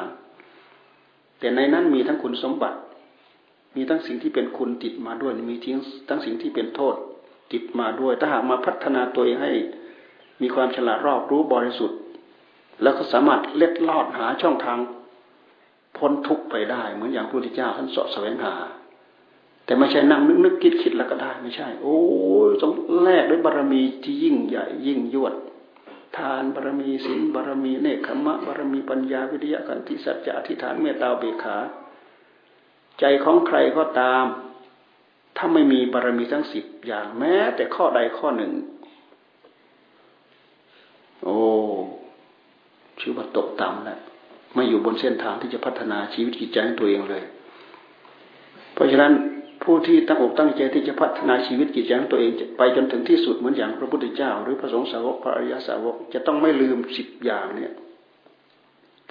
[1.38, 2.78] แต่ในนั้นมีทั้งคุณสมบัติ
[3.76, 5.76] มีทั้งสิ่งที่เป็นคุณติดมาด้วยมีทิ้ง
[6.08, 6.94] ทั้งสิ่งที่เป็นโทษ
[7.52, 9.52] ติดมาด้วย ถ้าหากมาพัฒนาตัวเองให้
[10.42, 11.98] มีความฉลาดรอบรู้บริสุทธิ์
[12.82, 14.78] แล้วก็สามารถเล็ดลอดหาช่องทาง
[15.96, 18.54] พ้นทุกข์ไปได้ เหมือนอย่างพระพุทธเจ้าท่านสอบแสวงหา
[19.64, 21.98] แต่ไม่ใช่นั่งนึกนึกคิดคิดแล้วก็ได้ไม่ใช่ โอ้
[22.48, 25.34] ยต้องแลกด้วยบารมีที่ยิ่งใหญ่ยิ่งยวด
[26.16, 31.56] ทานบารมีศีลบารมีเนคขมะบารมีปัญญาวิทยากันติสัจจะทิฏฐานเมตตาเบขา
[33.00, 34.24] ใจของใครก็ตาม
[35.36, 38.52] ถ้าไม่มีบารมีทั้งสิบอย่างแม้ แต่ข้อใดข้อหนึ่ง
[41.24, 41.40] โอ้
[43.00, 43.98] ชื่อว่าตกต่ำแล้ว
[44.54, 47.22] ไม่อยู่บนเส้นทางที่จะพัฒนาชีวิตจิตใจของตัวเองเลย
[48.74, 49.12] เพราะฉะนั้น
[49.62, 57.72] ผู้ที่ตั้งอกตั้งใจที่จะพัฒนาชีวิตจิตใจของตัวเองไปจนถึงที่สุดเหมือนอย่างพระพุทธเจ้า หรือพระสงฆ์สาวกพระอริยสาวกจะต้องไม่ลืมสิบอย่างเนี่ย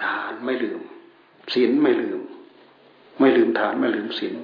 [0.04, 0.80] ทานไม่ลืม
[1.54, 2.20] ศีลไม่ลืม
[3.20, 4.36] ไม่ลืมทานไม่ลืมศีล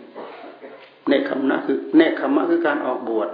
[1.08, 3.30] เนคขมะคือเนคขมะคือการออกบวช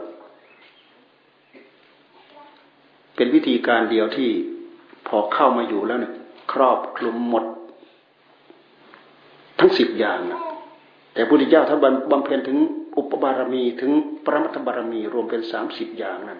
[3.15, 4.29] เป็นวิธีการเดียวที่
[5.07, 6.13] พอเข้ามาอยู่แล้วเนี่ย
[6.51, 7.45] ครอบคลุมหมด
[9.59, 10.41] ทั้งสิบอย่างนะ
[11.13, 11.79] แต่พุทธเจ้าท่าน
[12.11, 12.57] บำเพ็ญถึง
[12.97, 13.91] อุปบารมีถึง
[14.25, 16.39] ปรมัตถบารมีรวมเป็นสามสิบอย่างนั้น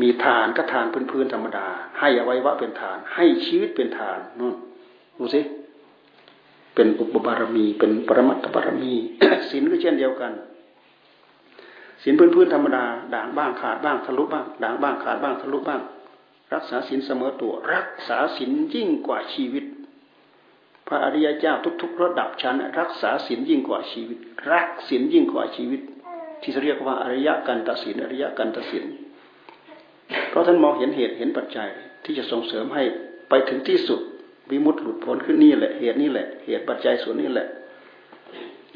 [0.00, 1.66] มีทานก็ทานพื้นๆธรรมดา
[1.98, 4.54] ให้อวัยวะเป็นทาน ให้ชีวิตเป็นทานนู่น
[5.18, 5.40] ดูสิ
[6.74, 8.92] เป็นอุปบารมี เป็นปรมัตถบารมี
[9.50, 10.32] ศีลก็เช่นเดียวกัน
[12.02, 15.80] ศีลพื้นๆธรรมดาด่างบ้างขาดบ้างทะลุบ้างด่างบ้างขาดบ้างทะลุบ้าง
[16.54, 19.64] รักษาศีลเสมอตัวรักษาศีลยิ่งกว่าชีวิต
[20.86, 24.18] พระอริยเจ้าทุก ๆ ระดับชั้น รักษาศีลยิ่งกว่าชีวิต
[24.50, 25.80] รักศีลยิ่งกว่าชีวิต
[26.42, 28.84] ที่เรียกว่าอริยกันตศีลอริยกันตศีล
[30.30, 31.68] เพราะท่านมองเห็นเหตุเห็นปัจจัย
[32.04, 32.82] ที่จะส่งเสริมให้
[33.28, 34.00] ไปถึงที่สุด
[34.50, 37.48] วิมุตติหลุดพ้นขึ้นนี่แหละเหตุนี่แหละ เหตุปัจจัยส่วนนี้แหละ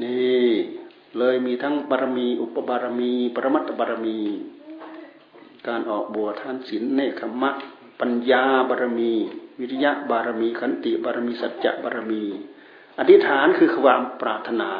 [0.03, 0.51] นี่
[1.19, 4.19] เลยมีทั้งบารมี อุปบารมี ปรมัตถบารมี
[5.69, 7.51] การออกบวชทานศีลเนคขมะ
[8.01, 9.13] ปัญญาบารมี
[9.59, 12.23] วิริยะบารมีขันติบารมีสัจจะบารมี
[12.99, 14.71] อธิษฐานคือความปรารถนา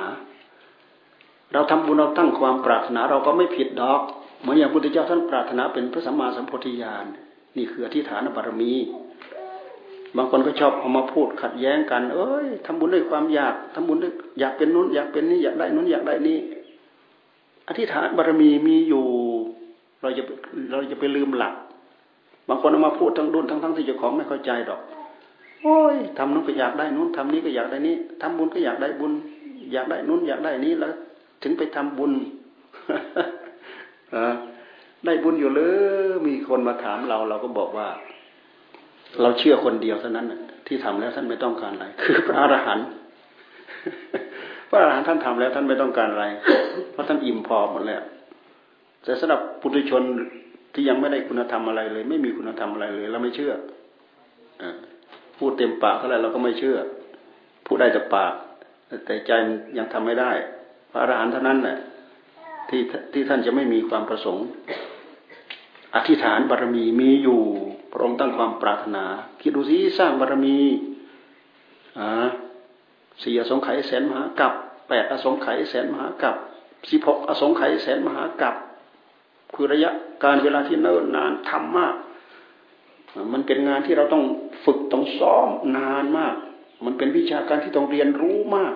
[1.53, 4.01] เราทำบุญเราตั้งความปรารถนาเราก็ไม่ผิดดอก
[4.41, 7.07] เหมือนอย่างพุทธเจ้าท่านปรารถนาเป็นพระสัมมาสัมโพธิญาณ
[7.57, 8.73] นี่คืออธิษฐานบารมี
[10.17, 16.39] บางคนก็ชอบเอามาพูดขัดแย้งกัน เอ้ยทำบุญด้วยความอยากทำบุญด้วยอยากเป็นนู้นอยากเป็นนี้อยากได้นู้นอยากได้นี้
[17.69, 19.05] อธิษฐานบารมีมีอยู่
[20.05, 20.23] เราจะ
[20.71, 21.55] เราจะไปลืมหลัก
[22.49, 24.81] บางคนเอามาพูดทั้งดุนทั้งทั้งที่เจ้าของไม่เข้าใจดอก
[25.63, 29.13] โอ้ยทำนู้นก็อยากได้นู้นทำนี้ก็อยากได้นี้ทำบุญก็อยากได้บุญ
[29.73, 30.95] อยากได้นู้นอยากได้นี้แล้ว
[31.43, 32.13] ถึงไปทำบุญ
[35.07, 35.61] ได้บุญอยู่เล
[36.13, 37.89] ยมีคนมาถามเรา เราก็บอกว่า
[39.23, 40.27] เราเชื่อคนเดียวเท่านั้น
[40.67, 42.87] ที่ทำแล้วท่านไม่ต้องการอะไร คือพระอรหันต์
[44.69, 46.27] พระอรหันต์ท่านทำแล้วท่านไม่ต้องการอะไร
[46.93, 48.03] เพราะท่านอิ่มพอหมดแล้ว
[49.05, 50.03] แต่สำหรับปุถุชน
[50.75, 53.53] ที่ยังไม่ได้คุณธรรมอะไรเลย ไม่มีคุณธรรมอะไรเลยเราไม่เชื่อ
[54.61, 54.63] อ
[55.39, 56.77] พูดเต็มปากเท่าไรเราก็ไม่เชื่อ
[57.67, 58.33] พูดได้แต่ปาก
[59.05, 59.31] แต่ใจ
[59.79, 60.33] ยังทำไม่ได้
[60.91, 61.79] พระอรหันต์เท่านั้นแหละ
[62.69, 62.81] ที่
[63.13, 64.47] ที่ท่านจะไม่มีความประสงค์
[65.95, 67.41] อธิษฐานบารมีมีอยู่
[67.93, 69.05] พระองค์ตั้งความปรารถนา
[69.41, 70.57] คิดดูสิสร้างบารมี
[71.99, 72.09] อ่า
[73.23, 74.53] สี่อสงไขยแสนมหากับ
[74.89, 76.37] แปดอสงไขยแสนมหากับ
[76.91, 78.55] สิบหกอสงไขยแสนมหากับ
[79.55, 79.91] คือระยะ
[80.25, 81.95] การเวลาที่เนิ่นนานทำมาก
[83.33, 84.25] มันเป็นงานที่เราต้อง
[84.65, 86.35] ฝึกต้องซ้อมนานมาก
[86.85, 88.75] มันเป็นวิชาการที่ต้องเรียนรู้มาก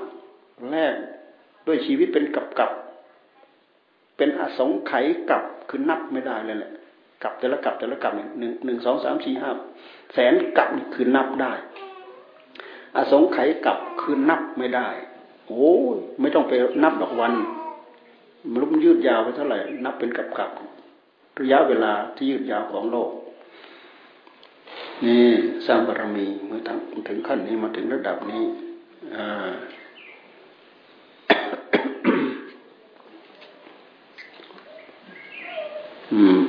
[0.73, 0.95] แรก
[1.67, 2.71] ด้วยชีวิตเป็นกับกับ
[4.17, 6.73] เป็นอสงไขยกับคือนับไม่ได้เลยแหละ
[7.23, 9.51] กับแต่ละกับแต่ละกับหนึ่งหนึ่งสองสามสี่ห้า
[10.15, 11.53] แสนกับคือนับได้
[12.97, 14.89] อสงไขยกับคือนับไม่ได้
[15.47, 15.69] โอ้
[16.21, 17.33] ไม่ต้องไปนับดอกวัน
[18.53, 20.51] มันรุ่มยืดยาวไปเท่าไหร่ นับเป็นกับกับ
[21.41, 23.11] ระยะเวลาที่ยืดยาวของโลก
[25.05, 25.27] นี่
[25.67, 26.61] สร้างบารมีเมื่อ
[27.09, 28.45] ถึงขั้นนี้มาถึงระดับนี้
[29.15, 29.51] อ่า
[36.13, 36.41] อืม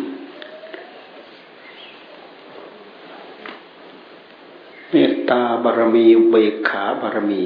[4.91, 7.43] เมตตาบารมีเบกขาบารมี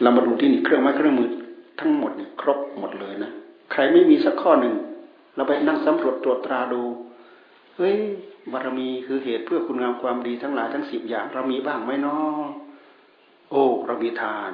[0.00, 1.30] เรามาดูที่นี่เครื่องไม้เครื่องมือ
[1.80, 3.30] ทั้งหมดเนี่ยครบหมดเลยนะ
[3.72, 4.74] ใครไม่มีสักข้อหนึ่ง
[5.36, 6.82] เราไปนั่งสำรวจตรวจตราดู
[7.76, 7.96] เฮ้ย
[8.52, 12.46] บารมีคือเหตุเพื่อคุณงามความดีทั้งหลายทั้งสิบอย่าง เรามีบ้างไหมเนาะ
[13.50, 14.52] โอ้ เรามีทาน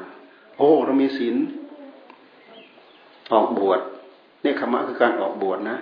[0.59, 1.37] โอ้ เรามีศีล
[3.33, 3.81] ออกบวช
[4.43, 5.79] เนี่ยคำมะคือการออกบวชนะ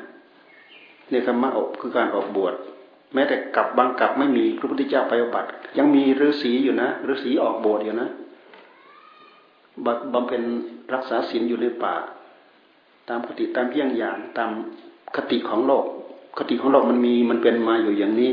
[1.10, 2.54] เนี่ยคำมะคือการออกบวช
[3.14, 8.08] แม้แต่กลับบางกลับไม่มีพระพุทธเจ้าไปบัติ ยังมีฤาษีอยู่นะฤาษีออกบสถ์อยู่นะ
[10.14, 10.42] บำเพ็ญ
[10.94, 11.94] รักษาศีลอยู่ในป่า
[13.08, 14.50] ตามคติตามเพียงอย่างตาม
[15.16, 15.84] คติของโลก
[16.38, 18.32] คติของโลกมันมีมันเป็นมาอยู่อย่างนี้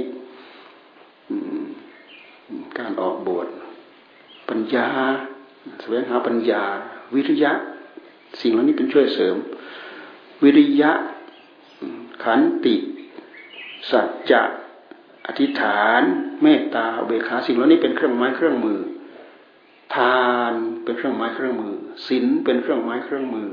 [2.78, 3.48] การออกบวช
[4.50, 4.88] ปัญญา
[5.82, 6.62] แสวงหาปัญญา
[7.14, 7.52] วิริยะ
[8.42, 9.36] สิ่งเหล่านี้เป็นช่วยเสริม
[10.44, 10.92] วิริยะ
[12.24, 12.76] ขันติ
[13.90, 14.42] สัจจะ
[15.28, 16.02] อธิษฐาน
[16.42, 18.80] เมตตาเบคาสิ่งเหล่านี้เป็นเครื่องไม้เครื่องมือ
[19.96, 21.76] ทานเป็นเครื่องไม้เครื่องมือ
[22.08, 23.52] ศีลเป็นเครื่องไม้เครื่องมือ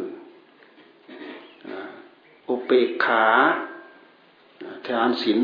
[2.48, 3.26] อุเปกขา
[4.86, 5.40] ทานศีล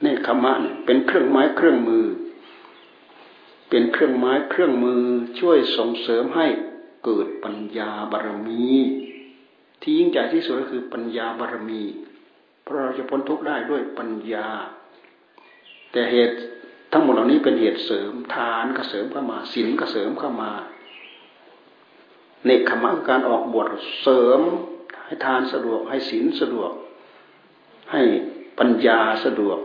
[0.00, 0.52] เนคขมะ
[0.86, 2.06] เป็นเครื่องไม้เครื่องมือ
[3.70, 5.02] เป็นเครื่องไม้เครื่องมือ
[5.40, 6.46] ช่วยส่งเสริมให้
[7.04, 8.66] เกิดปัญญาบารมี
[9.82, 11.82] ที่ยิ่งใหญ่ที่สุดก็คือปัญญาบารมี
[12.62, 14.48] เพราะเราจะพ้นทุกข์ได้ด้วยปัญญา
[15.92, 16.36] แต่เหตุ
[16.96, 20.50] ทั้งหมดเหล่านี้เป็นเหตุเสริม ทานก็เสริมเข้ามาศีลก็เสริมเข้ามา
[22.44, 23.66] เนคขมะการออกบวช
[24.02, 24.40] เสริม
[25.04, 26.72] ให้ทานสะดวก ให้ศีลสะดวก
[27.92, 28.02] ให้
[28.58, 29.58] ปัญญาสะดวก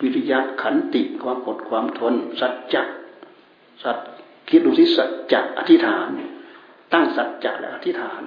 [0.00, 2.82] วิริยะขันติความอดความทน สัจจะ
[3.82, 3.96] สัจ
[4.48, 6.08] คิดดูที่สัจจะอธิษฐาน
[6.92, 8.22] ตั้งสัจจะและอธิษฐาน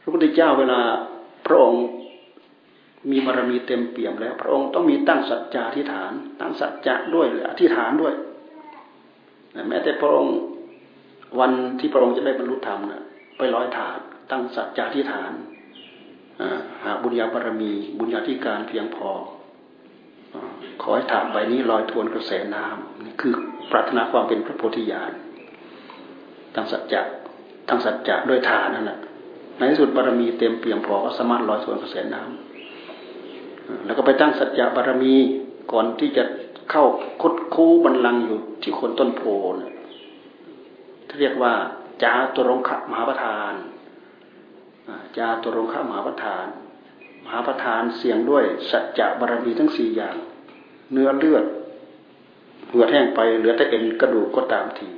[0.00, 0.80] พระพุทธเจ้าเวลา
[1.46, 1.84] พระองค์
[3.10, 8.14] มีบารมีเต็มเปี่ยมแล้ว พระองค์ต้องมีตั้งสัจจะอธิษฐาน ตั้งสัจจะด้วยอธิษฐานด้วย
[9.68, 10.36] แม้แต่พระองค์
[11.40, 13.02] วันที่พระองค์จะได้บรรลุธรรมนะ
[13.38, 13.98] ไปลอยฐาน
[14.30, 15.32] ตั้งสัจจะที่ฐาน
[16.82, 19.10] หาบุญญาบารมี บุญญาธิการเพียงพอ
[20.82, 23.32] ขอให้ฐานใบนี้ลอยทวนกระแสน้ำนี่คือ
[23.70, 25.12] ปรารถนาความเป็นพระโพธิญาณ
[26.54, 27.02] ตั้งสัจจะ
[27.68, 28.98] ตั้งสัจจะด้วยฐานนั่นแหละ
[29.58, 32.55] ในที่สุดบารมีเต็มเพียงพอก็สามารถลอยทวนกระแสน้ำ
[33.84, 35.14] แล้วก็ไปตั้งสัจจะบารมี
[35.72, 36.24] ก่อนที่จะ
[36.70, 36.84] เข้า
[37.22, 39.22] คดคูบันลังอยู่ที่คนต้นโพ
[39.60, 39.70] นี่
[41.20, 41.52] เรียกว่า
[42.02, 43.52] จาตุรงขมหาประธาน
[45.18, 46.46] จาตุรงขมหาประธาน
[47.24, 50.16] มหาประธานเสียงด้วยสัจจะบารมีทั้งสี่อย่าง
[50.92, 51.44] เนื้อเลือด
[52.68, 54.88] เหือดแห้งไปเหลือแต่เอ็นกระดูกก็ตามที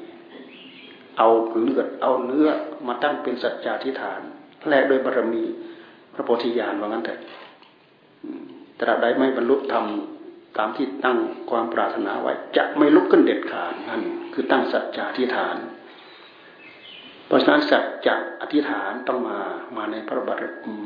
[1.19, 1.29] เอา
[1.63, 2.49] เลือดเอาเนื้อ
[2.87, 4.21] มาตั้งเป็นสัจจะทิฏฐาน
[4.69, 5.45] แลกโดยบารมี
[6.15, 7.19] พระโพธิญาณว่างั้นเถอะ
[8.81, 9.87] ตราบใดไม่บรรลุธรรม
[10.59, 11.19] ตามที่ตั้ง
[11.51, 15.57] ความปรารถนาไว้ จะไม่ลุกขึ้นเด็ดขาดนั่นคือตั้งสัจจะทิฏฐาน
[17.27, 19.39] เพราะฉะนั้นสัจจะอธิษฐานต้องมา
[19.77, 20.45] มาในพระบาร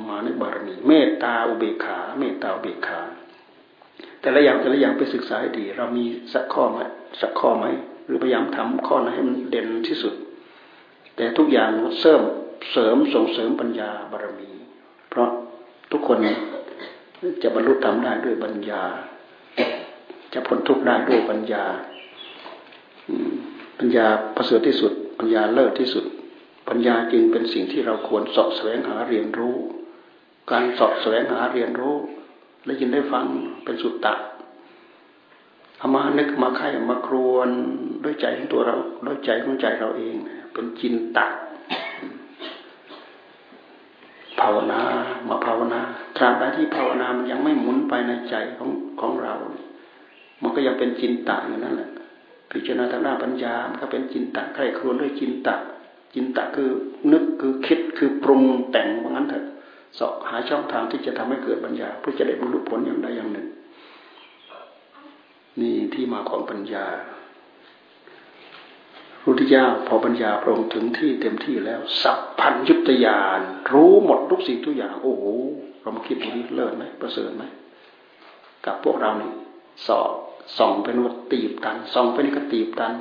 [0.09, 3.01] มาในบารมีเมตตาอุเบกขา เมตตาอุเบกขา
[4.21, 6.79] แต่ละอย่างแต่ละอย่างไปศึกษาให้ดี เรามีสักข้อไหม
[7.21, 7.65] สักข้อไหม
[8.07, 10.15] หรือพยายามทำข้อไหนให้มันเด่นที่สุด
[11.17, 12.23] แต่ทุกอย่างเสริม
[12.71, 14.51] เสริมส่งเสริมปัญญาบารมี
[15.11, 15.31] เพราะ
[15.93, 16.19] ทุกคน
[17.43, 18.83] จะบรรลุธรรมได้ด้วยปัญญา
[20.33, 21.65] จะพ้นทุกข์ได้ด้วยปัญญา
[23.79, 24.07] ปัญญา
[24.37, 26.05] ประเสริฐที่สุด ปัญญาเลิศที่สุด
[26.69, 29.57] ปัญญาจึงเป็นสิ่งที่เราควรสอบแสวงหาเรียนรู้
[30.51, 31.97] การสอบแสวงหาเรียนรู้
[32.67, 33.27] ได้ยินได้ฟัง
[33.65, 34.15] เป็นสุตตะ
[35.79, 37.49] เอามานึกมาไข่มาครวน
[38.05, 40.15] ด้วยใจของตัวเราด้วยใจของใจเราเอง
[40.53, 41.27] เป็นจินตะ
[44.43, 44.81] ภาวนา
[45.29, 45.81] มาภาวนา
[46.17, 49.35] ตราบใดที่ภาวนามันยังไม่หมุนไปในใจของของเรา
[50.43, 51.91] มันก็ยังเป็นจินตะอยู่นั่นแหละ
[52.51, 55.57] พิจารณาทางด้านปัญญา มันก็เป็นจินตะใครครวนด้วยจินตะ
[56.15, 56.69] จินตะคือ
[57.13, 59.45] นึกคือคิดคือปรุงแต่งว่างั้นเถอะ
[59.99, 63.47] สาะหาช่องทางที่จะทำให้เกิดปัญญา เพื่อจะได้บรรลุผลอย่างใดอย่างหนึ่ง
[65.61, 66.85] นี่ที่มาของปัญญา
[69.25, 73.41] พรุทธิยาพอปัญญาพระองค์ถึงที่เต็มที่แล้ว สัพพัญยุตยาน
[73.73, 75.25] รู้หมดทุกสิ่งทุกอย่าง โอ้โห
[75.81, 77.45] เรามาคิดดูนี้เลิศไหมประเสริฐไหม
[78.67, 79.31] กับพวกเรานี่
[79.87, 80.11] สอบ
[80.59, 82.95] ส่องไปนู่นตีบตันส่องไปนี่ก็ตีบตัน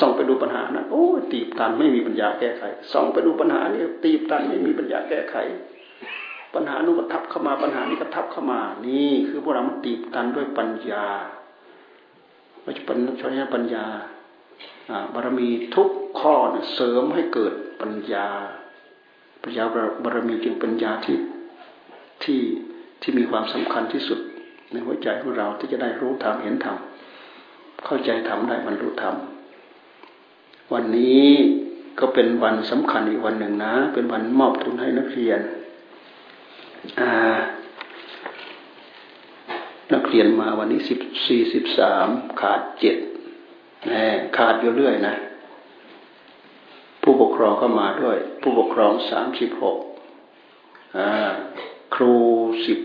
[0.00, 2.62] ส่องไปดูปัญหานั้นโอ้ตีบตันไม่มีปัญญาแก้ไข
[2.92, 5.36] ส่องไปดูปัญหานี้ตีบตันไม่มีปัญญาแก้ไข
[6.54, 11.06] ปัญหานู้นก็ทับเข้ามาปัญหานี้ก็ทับเข้ามา นี่คือพวกเรามันตีบตันด้วยปัญญา
[12.62, 13.84] เราจะป็นใช้ปัญญา
[15.14, 15.88] บารมีทุก
[16.20, 18.28] ข้อเนี่ยเสริมให้เกิดปัญญา
[19.42, 19.64] ปัญญา
[20.04, 21.18] บารมีจึงปัญญาที่
[22.22, 22.40] ที่
[23.02, 24.18] ที่มีความสำคัญที่สุด
[24.72, 26.76] ในหัวใจของเราที่จะได้รู้ธรรมเห็นธรรม
[27.84, 29.14] เข้าใจธรรมได้บรรลุธรรม
[30.72, 31.26] วันนี้
[31.98, 35.40] ก็เป็นวันสำคัญอีกวันหนึ่งนะ เป็นวันมอบทุนให้นักเรียน
[39.94, 42.08] นักเรียนมาวันนี้สิบสี่สิบสาม
[42.40, 42.96] ขาดเจ็ด
[44.36, 45.14] ขาดอยู่เรื่อยนะ
[47.02, 49.76] ผู้ปกครองก็มาด้วย ผู้ปกครองสามสิบหก
[51.94, 52.14] ครู
[52.66, 52.78] สิบ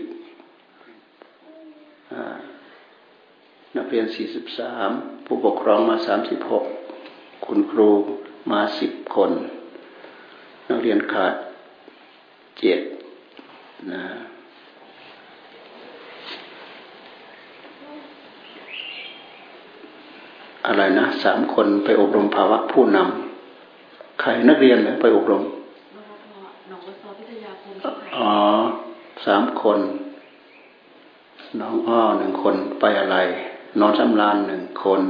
[3.76, 4.90] นักเรียนสี่สิบสาม
[5.26, 6.64] ผู้ปกครองมาสามสิบหก
[7.46, 7.88] คุณครู
[8.52, 9.30] มาสิบคน
[10.68, 11.34] นักเรียนขาด
[12.58, 12.80] เจ็ด
[13.92, 14.02] นะ
[20.66, 25.42] อะไรนะสามคนไปอบรมภาวะผู้นำใครนักเรียนเนี่ยไปอบรม
[28.18, 28.32] อ๋อ
[29.26, 29.78] สามคน
[31.60, 33.16] น้องอ้อหนึ่งคนไปอะไร
[33.80, 35.00] นอนสำรานหนึ่งคน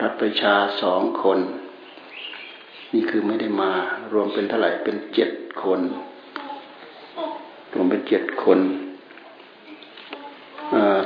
[0.00, 1.38] รัฐประชาสองคน
[2.94, 3.70] นี่คือไม่ได้มา
[4.12, 5.30] รวมเป็นเท่าไหร่เป็นเจ็ด
[5.62, 5.80] คน
[7.74, 8.58] รวมเป็นเจ็ดคน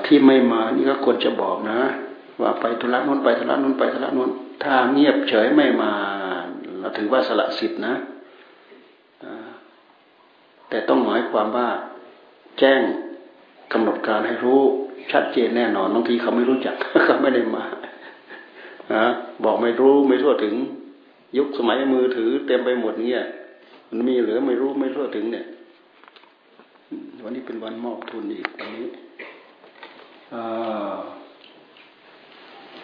[0.07, 1.81] ที่ไม่มานี่ก็ควรจะบอกนะ
[2.41, 4.31] ว่าไปธุระนู้นไปธุระนู้นไปธุระนู้น
[4.63, 5.93] ถ้าเงียบเฉยไม่มา
[6.81, 7.95] เราถือว่าสละสิทธินะ
[10.69, 11.69] แต่ต้องหมายความว่า
[12.59, 12.81] แจ้ง
[13.73, 14.61] กำหนดการให้รู้
[15.13, 17.65] ชัดเจนแน่นอนบางทีเขาไม่รู้จักเขาไม่ได้มา
[18.95, 19.05] นะ
[19.45, 20.55] บอกไม่รู้ไม่ทั่วถึง
[21.39, 23.27] ยุคสมัยมือถือ เต็มไปหมดเงี้ย
[23.89, 25.47] มันมีเหลือไม่รู้ไม่ทั่วถึงเนี่ย
[27.23, 28.89] วันนี้เป็นวันมอบทุนอีกวันนี้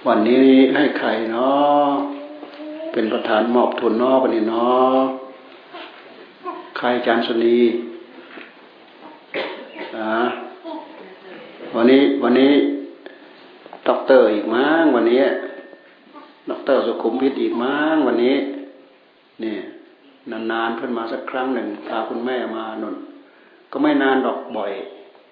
[0.06, 1.88] วันนี้ให้ใครเนาะ
[2.92, 4.98] เป็นประธานมอบทุนนาะวันนี้เนาะ
[6.78, 7.58] ใครจารย์สนี
[9.96, 10.10] อ่า
[11.74, 12.52] วันนี้วันนี้
[13.88, 15.22] ด็อกเตอร์อีกมั้งวันนี้
[16.50, 18.36] ด็อกเตอร์สุขุมวิทอีกมั้งวันนี้
[20.30, 22.96] นานๆเพิ่นมาสักครั้งหนึ่งพาคุณแม่มานน
[23.72, 24.72] ก็ไม่นานดอกบ่อย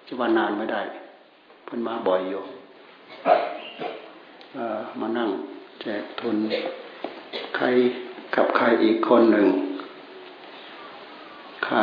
[0.07, 0.81] จะว่านานไม่ได้
[1.65, 2.41] เพิ่นมาบ่อยอยู่
[4.99, 5.29] มานั่ง
[5.81, 6.37] แจกทุน
[7.55, 7.65] ใคร
[8.35, 9.47] กับใครอีกคนหนึ่ง
[11.65, 11.79] ใคร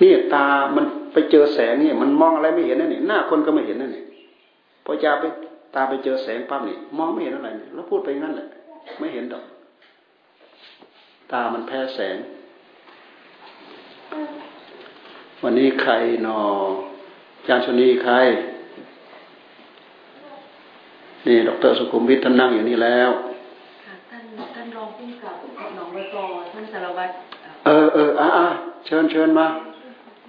[0.00, 4.04] นี่ตามันไปเจอแสงนี่มันมองอะไรไม่เห็นนั่นนี่หน้าคนก็ไม่เห็นนั่นนี่
[4.84, 5.24] พอยาไป
[5.74, 8.46] ตาไปเจอแสงปั๊บนี่มองไม่เห็นอะไรแล้วพูดไปงั้นแหละ
[8.98, 9.44] ไม่เห็นดอก
[11.32, 12.16] ตามันแพ้แสง
[15.42, 15.92] วันนี้ใคร
[16.26, 16.38] นอ
[17.48, 18.14] จารชนีใคร
[21.26, 23.10] นี่ ดรสุขุมวิทท่านนั่งอยู่นี่แล้ว
[24.10, 25.36] ท่านท่านรองผู้กับ
[25.76, 27.12] หนองบัวกอท่านสารวัตร
[27.66, 28.46] เออเอออ่า
[28.86, 29.46] เชิญเชิญมา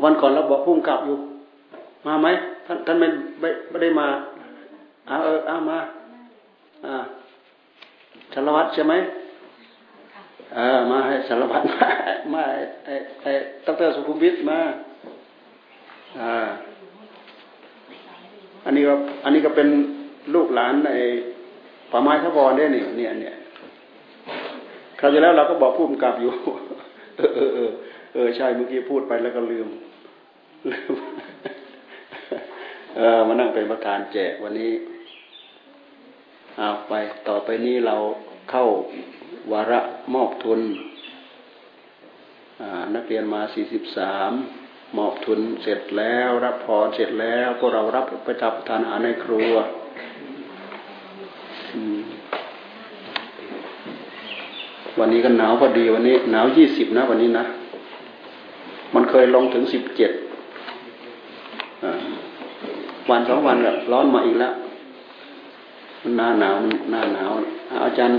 [0.03, 1.17] วันก่อนเราบอกพุ่งกลับอยู่
[2.07, 2.27] มาไหม
[2.65, 3.07] ท่านท่านไม่
[3.39, 4.07] ไม่ไม่ได้มา
[5.07, 5.77] เอาเออเอามา
[6.85, 6.95] อ่า
[8.33, 8.93] สารวัตรใช่ไหม
[10.55, 11.87] เออมาให้สารวัตรมา
[12.33, 12.43] มา
[12.85, 13.31] ไอ้ไอ้
[13.65, 14.59] ดรสุขุมวิทมา
[16.21, 16.33] อ่า
[18.65, 19.67] อันนี้ก็อันนี้ก็เป็น
[20.33, 21.01] ลูกหลานไอ้
[21.91, 23.35] ป่าไม้ทบรได้เนี่ยเนี่ยเนี่ย
[24.99, 26.31] คราวที่แล้วเราก็บอกพุ่มกลับอยู่
[27.17, 27.71] เออเออเออ
[28.13, 29.67] เออใช่เมื่อกี้พูดไปแล้วก็ลืม
[30.71, 30.95] ลืม
[32.97, 34.71] เออมานั่งเป็นประธานแจกวันนี้
[36.57, 36.93] เอาไป
[37.27, 37.95] ต่อไปนี้เรา
[38.51, 38.65] เข้า
[39.51, 39.79] วาระ
[40.13, 40.61] มอบทุน
[42.95, 44.15] นักเรียนมาสี่สิบสา
[44.97, 49.53] มอบทุนเสร็จแล้วรับพรเสร็จแล้วพวกเรารับไปจับทานอาหารในครัว
[54.99, 57.45] วันนี้ก็หนาวพอดีวันนี้หนาวยี่สิบนะ วันนี้นะ
[58.95, 60.11] มันเคยลงถึงสิบเจ็ด
[63.09, 64.53] วันสองวันก็ร้อนมาอีกแล้ว
[66.01, 66.55] มันหน้าหนาว
[66.91, 67.31] หน้าหนาว
[67.85, 68.17] อาจารย์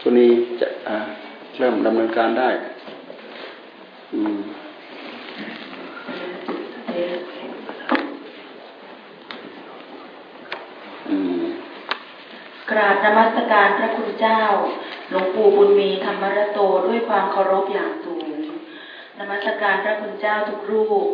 [0.00, 0.26] ชุนี
[0.60, 0.66] จะ
[1.58, 2.48] เริ่มดำเนินการได้
[4.12, 4.38] อืม
[12.70, 14.42] กราบนมัสการพระคุณเจ้า
[15.10, 18.36] หลวงปู่บุญมีธรรมรโตด้วยความเคารพอย่างสูง
[19.18, 21.06] นมัสการพระคุณเจ้าทุกรูป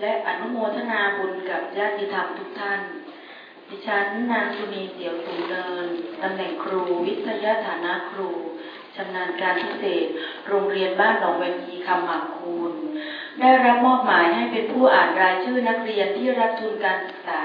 [0.00, 2.80] และอนุโมทนาบุญกับญาติธรรมทุกท่าน
[3.68, 5.88] ดิฉันนางสุนีเสียวสูงเนิน
[6.22, 8.28] ตำแหน่งครูวิทยาฐานะครู
[8.96, 10.06] ชำนาญการพิเศษ
[10.48, 12.72] โรงเรียนบ้านหนองเวงีคำหมากคูณ
[13.40, 17.42] ได้รับมอบหมายให้เป็นผู้อ่านรายชื่อนักเรียนที่รับทุนการศึกษา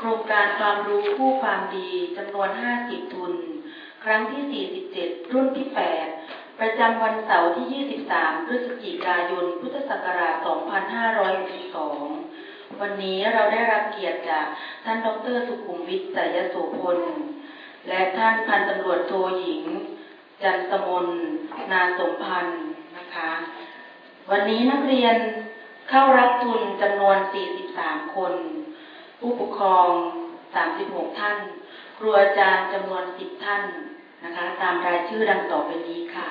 [0.00, 2.48] โครงการความรู้ผู้ความดีจำนวน
[2.82, 3.32] 50 ทุน
[4.04, 5.66] ครั้งที่ 47 รุ่นที่
[6.14, 10.34] 8 ประจำวันเสาร์ที่ 23 พฤศจิกายน พุทธศักราช
[11.98, 14.46] 2562 วันนี้เราได้รับเกียรติจาก
[14.84, 16.98] ท่านดรสุขุมวิทย์สายโสพล
[17.88, 19.62] และท่านพันตำรวจโทหญิง
[20.42, 21.06] จันตมน
[21.72, 22.62] นาสมพันธ์
[22.96, 23.30] นะคะ
[24.30, 25.16] วันนี้นักเรียน
[25.88, 27.16] เข้ารับทุนจำนวน
[27.66, 28.34] 43 คน
[29.18, 29.88] ผู้ปกครอง
[30.54, 31.36] 36 ท่าน
[31.98, 33.62] ครูอาจารย์จำนวน 10 ท่าน
[34.24, 36.28] นะคะ ตามรายชื่อดังต่อไปนี้ค่ะ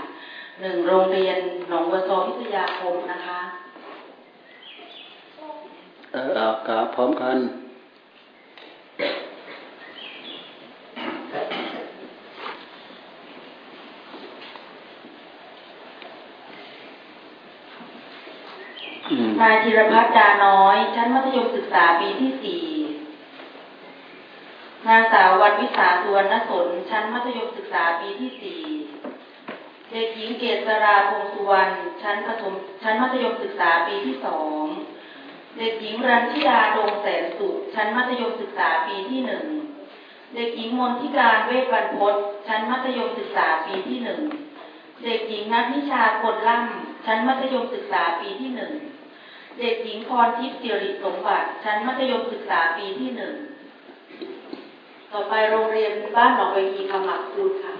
[0.61, 1.37] หนึ่งโรงเรียน
[1.69, 3.39] หนองวัวซอพิทยาคมนะคะ
[6.11, 7.37] เออากาพร้อมกัน
[19.41, 22.61] นายธีรพัฒน์ดาน้อย ชั้นมัธยมศึกษาปีที่สี่
[24.89, 28.61] นางสาววันวิสาสุวรรณสน ชั้นมัธยมศึกษาปีที่สี่
[29.91, 31.71] เด็กหญิงเกษราพงสุวรรณ
[32.01, 34.63] ชั้นประถมชั้นมัธยมศึกษาปีที่สอง
[35.57, 39.45] เด็กหญิงรันทิดาดงแสนสุขชั้นมัธยมศึกษาปีที่หนึ่ง
[40.35, 42.15] เด็กหญิงมนทิการเวทบรรพศ
[42.47, 44.21] ชั้นมัธยมศึกษาปีที่หนึ่ง
[45.03, 48.73] เด็กหญิงนัทนิชาคนล่ำชั้นมัธยมศึกษาปีที่หนึ่ง
[49.59, 53.35] เด็กหญิงพรทิพย์สิริสมบัติชั้นมัธยมศึกษาปีที่หนึ่ง
[55.13, 57.73] ต่อไปโรงเรียนบ้านหนองเวทีขมักคูณค่ะ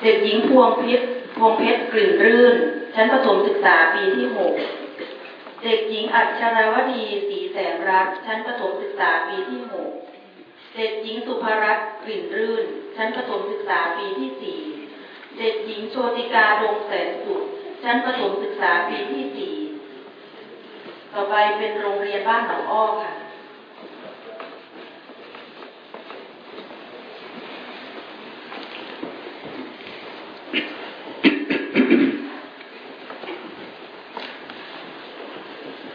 [0.00, 1.06] เด็กหญิงพวงเพชร
[1.36, 2.54] พวงเพชรกลิ่นรื่น
[2.94, 4.52] ชั้นประถมศึกษาปีที่หก
[5.62, 9.90] เด็กหญิงอัชราวดีสีแสงรัก ชั้นประถมศึกษาปีที่หก
[10.76, 12.64] เด็กหญิงสุภรัตน์กลิ่นรื่น
[12.96, 14.60] ชั้นประถมศึกษาปีที่สี่
[15.38, 17.42] เด็กหญิงโชติกาดงแสนสุข
[17.82, 19.54] ชั้นประถมศึกษาปีที่สี่
[21.12, 23.12] ต่อไปเป็นโรงเรียนบ้านหนองอ้อค่ะ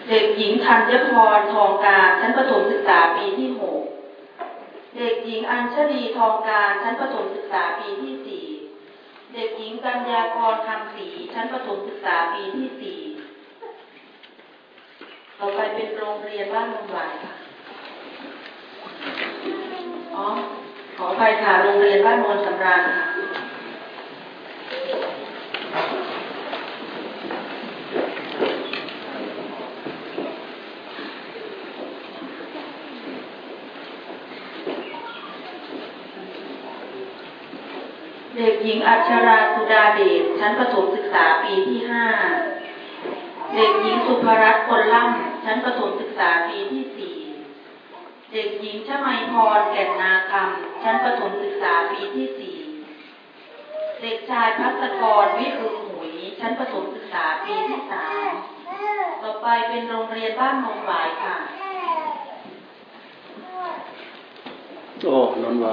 [0.09, 3.25] เด็กหญิงธัญพรทองการชั้นประถมศึกษาปี
[4.97, 8.45] เด็กหญิงอัญชลีทองการชั้นประถมศึกษาปีที่สี่
[9.33, 12.99] เด็กหญิงกัญญากรคำศรีชั้นประถมศึกษาปีที่สี่
[15.39, 17.33] ต่อไปเป็นโรงเรียนบ้านลงหวายค่ะ
[20.15, 20.25] อ๋อ
[20.97, 23.05] ขอไปค่ะโรงเรียนบ้านโนนสำราญค่ะ
[38.37, 42.05] เด็กหญิงอัชราสุดาเดชชั้นประถมศึกษาปีที่ห้า
[43.55, 47.15] เด็กหญิงสุภรัตน์คนล่ำชั้นประถมศึกษาปีที่สี่
[48.33, 52.57] เด็กหญิงชมัยพรแก่นนาคำชั้นประถมศึกษาปีที่สี่
[54.01, 58.31] เด็กชายพัศกรวิรุณหุยชั้นประถมศึกษาปีที่สาม
[59.21, 61.35] ต่อไปเป็นโรงเรียนบ้านนงหวายค่ะ
[65.03, 65.69] โอ้นนไหว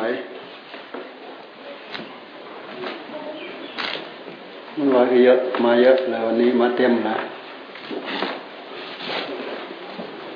[4.76, 7.16] ไหวก็เยอะมาเยอะเลยวันนี้มาเต็มนะ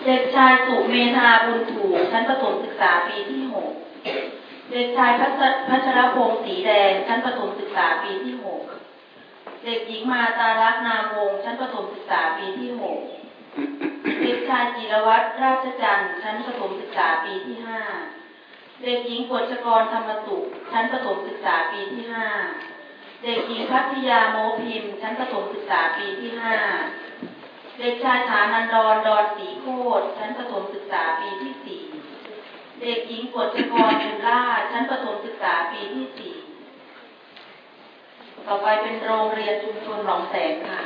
[0.04, 3.70] เด็กชายสุเมธาบุญถูกชั้นประถมศึกษาปีที่หก
[4.70, 5.32] เด็กชายพัช
[5.68, 8.60] พัชรพงศ์สีแดงชั้นประถมศึกษาปีที่หก
[9.64, 12.98] เด็กหญิงมาตาลักนามวงชั้นประถมศึกษาปีที่หก
[14.22, 17.80] เด็กชายจิรวัตรราชจันทร์ชั้นประถมศึกษาปีที่ห้า
[18.82, 22.28] เด็กหญิงกฤษกรธรรมสุขชั้นประถมศึกษาปีที่ห้า
[23.22, 26.56] เด็กหญิงพัทยาโมพิมพ์ชั้นประถมศึกษาปีที่ห้า
[27.78, 29.66] เด็กชายฐานันดรดอนสีโค
[30.00, 31.82] ตชั้นประถมศึกษาปีที่สี่
[32.80, 36.34] เด็กหญิงกฤษกรบุญล่าชั้นประถมศึกษาปีที่สี่
[38.46, 40.80] ต่อไปเป็นโรงเรียนชุมชนหนองแสงค่ะ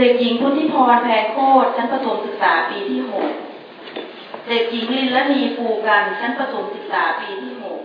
[0.00, 3.30] เด็กหญิงพุทธิพรแพรโคตชั้นประถมศึกษาปีที่หก
[4.48, 7.80] เด็กหญิงลินละนีฟูกันชั้นประถมศึกษาปีที่หก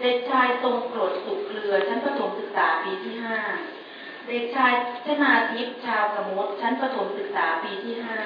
[0.00, 3.38] เด็กชายทรงโกรธสุขเครือชั้นประถมศึกษาปีที่ห้า
[4.28, 4.72] เด็กชาย
[5.06, 8.20] ชนาทิพย์ชาวกมดชั้นประถมศึกษาปีที่ห้า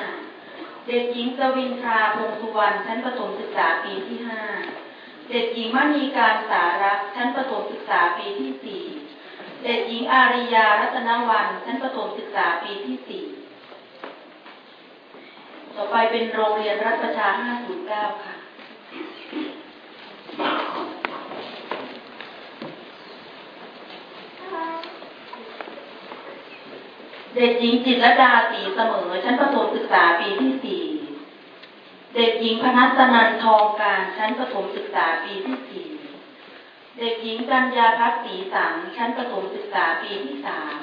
[0.88, 4.42] เด็กหญิงกวินทราพงสุวรรณชั้นประถมศึกษาปีที่ห้า
[5.30, 8.84] เด็กหญิงมณีการสารักชั้นประถมศึกษาปีที่สี่
[9.64, 13.24] เด็กหญิงอาริยารัตนวันชั้นประถมศึกษาปีที่สี่
[15.74, 18.34] ต่อไปเป็นโรงเรียนรัฐประชา 509 ค่ะ
[27.36, 30.82] เด็กหญิงจิตรดาสีเสมอ ชั้นประถมศึกษาปีที่สี่
[32.14, 35.93] เด็กหญิงพนัสนันทองการ ชั้นประถมศึกษาปีที่สี่
[36.98, 40.74] เด็กหญิงกัญญาพัฒศรีสังชั้นประถมศึกษาปีที่สาม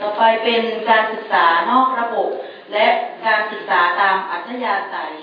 [0.00, 2.30] ต่อไปเป็นการศึกษานอกระบบ
[2.72, 2.86] และ
[3.26, 5.16] การศึกษาตามอัธยาศัย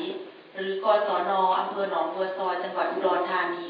[0.56, 3.66] หรือกศนอำเภอหนองบัวซอยจังหวัดอุดรธานี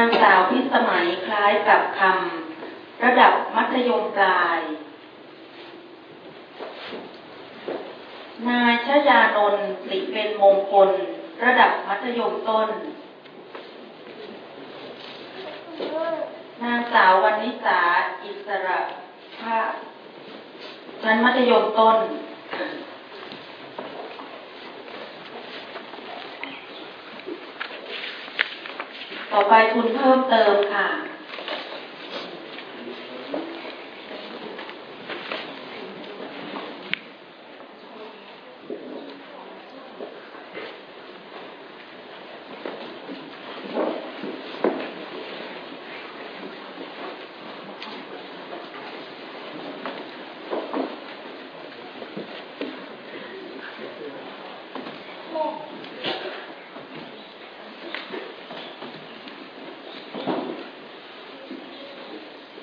[0.00, 4.60] างสาวพิสมัยค ล้ายกับคำระดับมัธยมปลาย
[8.48, 10.90] นายชยานนท์สิเป็นมงคล
[11.44, 12.68] ระดับมัธยมต้น
[16.62, 17.80] นางสาววันนิสา
[18.24, 18.80] อิสระ
[19.40, 19.72] ภาพ
[21.02, 21.98] ชั้นมัธยมต้น
[29.30, 30.88] ต่อไปทุนเพิ่มเติมค่ะ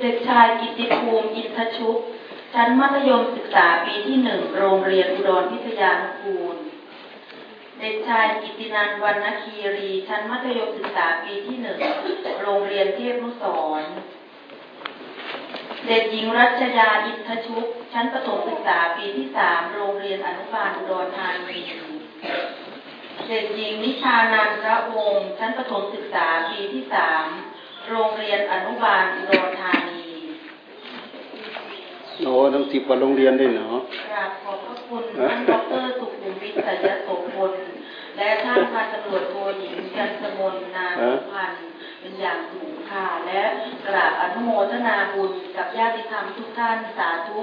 [0.02, 1.98] เด็กชายกิติภูมิอิน ทชุก
[2.54, 6.58] ชั้นมัธยมศึกษาปีที่หนึ่งโรงเรียนอุดรพิทยานุกูล
[7.80, 11.80] เด็กชายกิตินันวรรณคีรี ชั้นมัธยมศึกษาปีที่หนึ่ง
[12.42, 13.44] โรงเรียนเทพนุส
[13.82, 13.84] ร
[15.88, 21.62] เด็กหญิงรัชยาอินทชุกชั้นประถมศึกษาปีที่สามโรงเรียนอนุบาลอุดรธานี
[23.30, 27.24] เด็กหญิงนิชานันทระวงศ์ชั้นประถมศึกษาปีที่สาม
[27.90, 29.97] โรงเรียนอนุบาลอุดรธานี
[32.26, 33.78] โอ้ทั้งสิบกว่าโรงเรียนด้วยเนาะ
[34.12, 35.52] กราบขอบพระคุณท่านด
[35.84, 37.52] รสุขุมวิทย์สยโสพล
[38.18, 41.60] และท่านพันตำรวจโทหญิงจันทมนนาสุพันธ์
[42.00, 43.44] เป็นอย่างสูงค่ะและ
[43.88, 47.40] กราบอนุโมทนาบุญกับญาติธรรมทุกท่านสาธุ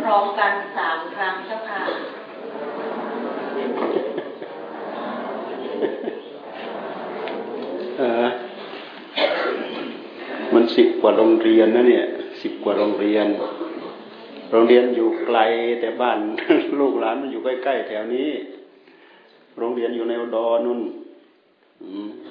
[0.00, 1.82] พร้อมๆกันสามครั้งเจ้าค่ะ
[10.54, 12.04] มันสิบกว่าโรงเรียนนะเนี่ย
[12.42, 13.26] สิบกว่าโรงเรียน
[14.50, 15.38] โรงเรียนอยู่ไกล
[15.80, 16.18] แต่บ้าน
[16.80, 18.30] ลูกหลานมันอยู่ใกล้ๆแถวนี้
[19.58, 20.80] โรงเรียนอยู่ในอุดรนุ่น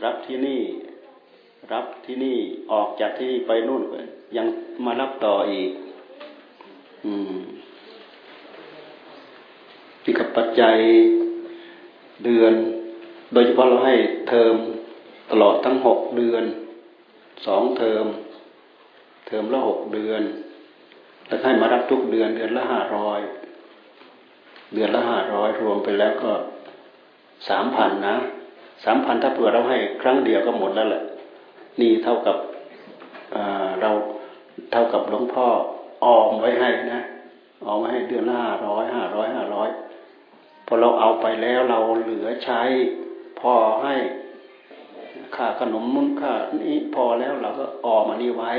[0.03, 0.61] รับที่นี่
[1.73, 2.37] รับที่นี่
[2.71, 3.81] ออกจากที่นี่ไปนู่น
[4.37, 4.47] ยัง
[4.85, 5.71] มารับต่ออีก
[7.05, 7.39] อืม
[10.03, 10.77] ที่กับปัจจัย
[12.25, 12.53] เดือน
[13.33, 13.95] โดยเฉพาะเราให้
[14.29, 14.55] เทอม
[15.31, 16.43] ตลอดทั้งหกเดือน
[17.45, 18.05] สองเทอม
[19.27, 20.21] เทอมละหกเดือน
[21.27, 23.19] แล้วให้มารับทุกเดือนเดือนละห้าร้อย
[24.73, 26.31] เดือนละห้าร้อยรวมไปแล้วก็
[27.49, 28.15] สามพันนะ
[28.85, 31.03] สามพันถ้าเผื่อเราให้ครั้งเดียวก็หมดแล้วแหละ
[31.79, 32.37] นี่เท่ากับ
[33.81, 33.91] เรา
[34.71, 35.47] เท่ากับหลวงพ่อ
[36.03, 37.01] ออมไว้ให้นะ
[37.65, 39.69] ออมไว้ให้เดือนละห้าร้อยห้าร้อยห้าร้อย
[40.65, 42.61] พอเราเอาไปแล้วเราเหลือใช้
[43.39, 43.53] พอ
[43.83, 43.95] ให้
[45.35, 48.51] ค่าขนมนุ่นค่านี้พอแล้วเราก็ออมอันนี้ไว้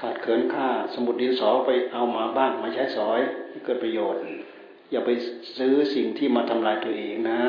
[0.00, 3.20] ขาดเขินค่า สมุดดินสอไปเอามาบ้างมาใช้สอย
[3.64, 4.22] เกิดประโยชน์
[4.90, 5.10] อย่าไป
[5.58, 7.40] ซื้อสิ่งที่มาทำลายตัวเองนะ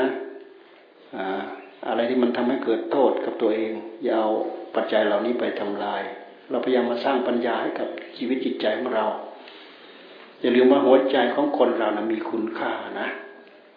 [1.16, 1.28] อะ
[1.88, 3.72] อะไรที่มันทำให้เกิดโทษกับตัวเอง
[4.04, 4.30] อย่าเอา
[4.76, 6.02] ปัจจัยเหล่านี้ไปทำลาย
[6.50, 7.88] เราพยายามมาสร้างปัญญาให้กับ
[8.18, 9.06] ชีวิตจิตใจของเรา
[10.42, 13.08] อย่าลืมว่าหัวใจของคนเรานะมีคุณค่านะ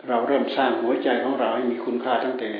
[0.09, 2.51] เราเริ่มสร้างหัวใจของเราให้มีคุณค่าตั้งแต่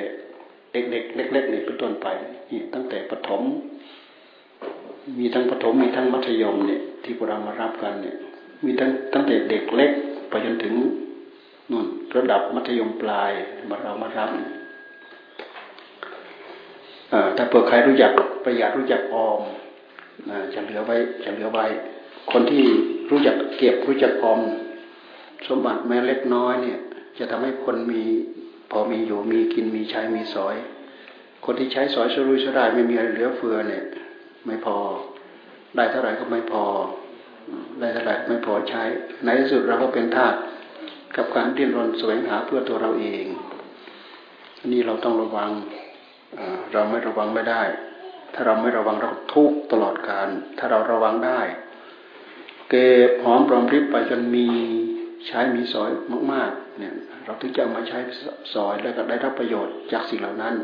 [0.73, 2.07] เด็กๆเล็กๆนี่เป็นต้นไป
[2.51, 3.43] นี่ตั้งแต่ปฐม
[5.19, 8.17] มีทั้งปฐมมีทั้งมัธยมเนี่ย ที่พวกเรามารับกันเนี่ย
[8.65, 9.91] มีทั้งตั้งแต่เด็กเล็ก
[10.29, 10.75] ไปจนถึง
[11.71, 11.87] นู่น
[12.17, 13.31] ระดับมัธยมปลาย
[13.69, 14.31] มาเรามารับ
[17.37, 18.11] ถ้าเผื่อใครรู้จัก
[18.45, 19.41] ประหยัดรู้จักออม
[20.55, 21.65] จะเหลือไว้จะเหลือไว้
[22.33, 22.65] คนที่
[23.11, 24.41] รู้จักเก็บรู้จักออม
[25.47, 26.79] สมบัติแม้เล็กน้อยเนี่ย
[27.19, 28.03] จะทำให้คนมี
[28.71, 30.57] พอมีอยู่มีกินมีใช้มีสอย
[31.45, 33.83] คนที่ใช้สอยสรุยสรายไม่มีอะไรเหลือเฟือเนี่ย
[34.47, 34.77] ไม่พอ
[35.77, 36.65] ได้เท่าไหร่ก็ไม่พอ
[37.81, 38.83] ได้เท่าไหร่ไม่พอใช้
[39.25, 40.35] ในที่สุดเราก็เป็นทาส
[41.17, 43.25] กับการดิ้นรนแสวงหาเพื่อตัวเราเอง
[44.59, 45.51] อันนี้เราต้องระวัง
[46.73, 47.63] เราไม่ระวังไม่ได้
[48.35, 50.29] ถ้าเราไม่ระวังเราทุกตลอดการ
[50.59, 51.41] ถ้าเราระวังได้
[52.71, 54.47] เก็บหอมปลอมริบไปจนมี
[55.27, 55.91] ใช้มีสอย
[56.33, 57.99] มาก ๆ เนี่ย เราถึงจะเอามาใช้
[58.55, 60.55] สอยแล้วก็ได้รับประโยชน์จากสิ่งเหล่านั้น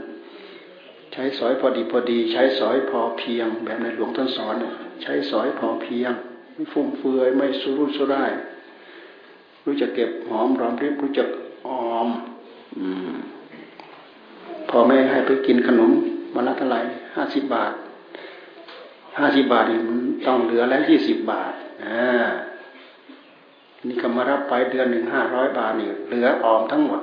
[1.13, 4.55] ใช้สอยพอดีพอดี ใช้สอยพอเพียง แบบในหลวงท่านสอน
[5.03, 6.13] ใช้สอยพอเพียง
[6.55, 8.33] ไม่ฟุ่มเฟือยไม่สุรุ่ยสุร่าย
[9.65, 11.29] รู้จักเก็บหอมรอมริบรู้จัก
[11.67, 12.09] ออม
[12.79, 13.15] อืม
[14.69, 15.91] พอแม่ให้ไปกินขนม
[16.35, 16.81] วันละเท่าไหร่
[17.15, 17.73] ห้าสิบบาท
[19.19, 21.53] ห้าสิบบาทนี่มันต้องเหลือแล้วยี่สิบบาท
[21.85, 22.29] อ่า
[23.87, 27.01] นี่ก็มารับไปเดือนหนึ่งห้าร้อยบาทนี่เหลือออมทั้งหมด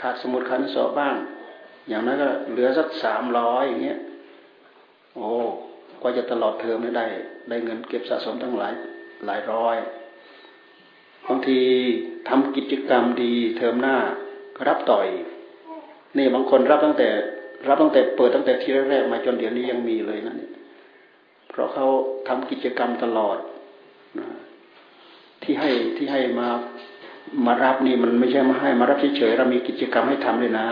[0.00, 1.14] ขาดสมุดคันสอบบ้าง
[1.88, 3.98] อย่างนั้นก็เหลือสักสามร้อยอย่างเงี้ย
[5.14, 5.30] โอ้
[6.02, 7.06] ก็จะตลอดเทอมได้
[7.48, 8.72] ได้เงินเก็บสะสมทั้งหลาย
[9.26, 9.76] หลายร้อย
[11.26, 11.60] บางที
[12.28, 13.96] ทำกิจกรรมดีเทอมหน้า
[14.66, 15.08] รับต่อย
[16.16, 17.08] นี่บางคนรับตั้งแต่
[17.68, 20.52] รับตั้งแต่เปิดตั้งแต่ที่แรกมาจนเดี๋ยวนี้ยังมีเลยนะเนี่ย
[21.48, 21.86] เพราะเขา
[22.28, 23.38] ทำกิจกรรมตลอด
[24.18, 24.26] นะ
[25.42, 26.48] ที่ให้ที่ให้มา
[27.46, 30.66] มารับนี่มันไม่ใช่มาให้มารับเฉยๆเรามีกิจกรรมให้ทำเลยนะ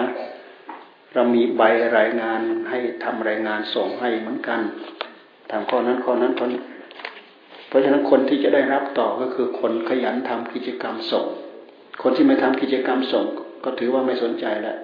[1.14, 1.62] เรามีใบ
[1.98, 4.60] รายงานให้ทำรายงานส่งให้เหมือนกัน
[5.50, 6.60] ทำข้อนั้นข้อนั้นข้อนี้
[7.68, 11.26] เพราะฉะนั้นคนที่จะได้รับต่อก็คือคนขยันทำกิจกรรมส่ง
[12.02, 13.24] คนที่ไม่ทำกิจกรรมส่ง
[13.64, 14.78] ก็ถือว่าไม่สนใจแหล้ว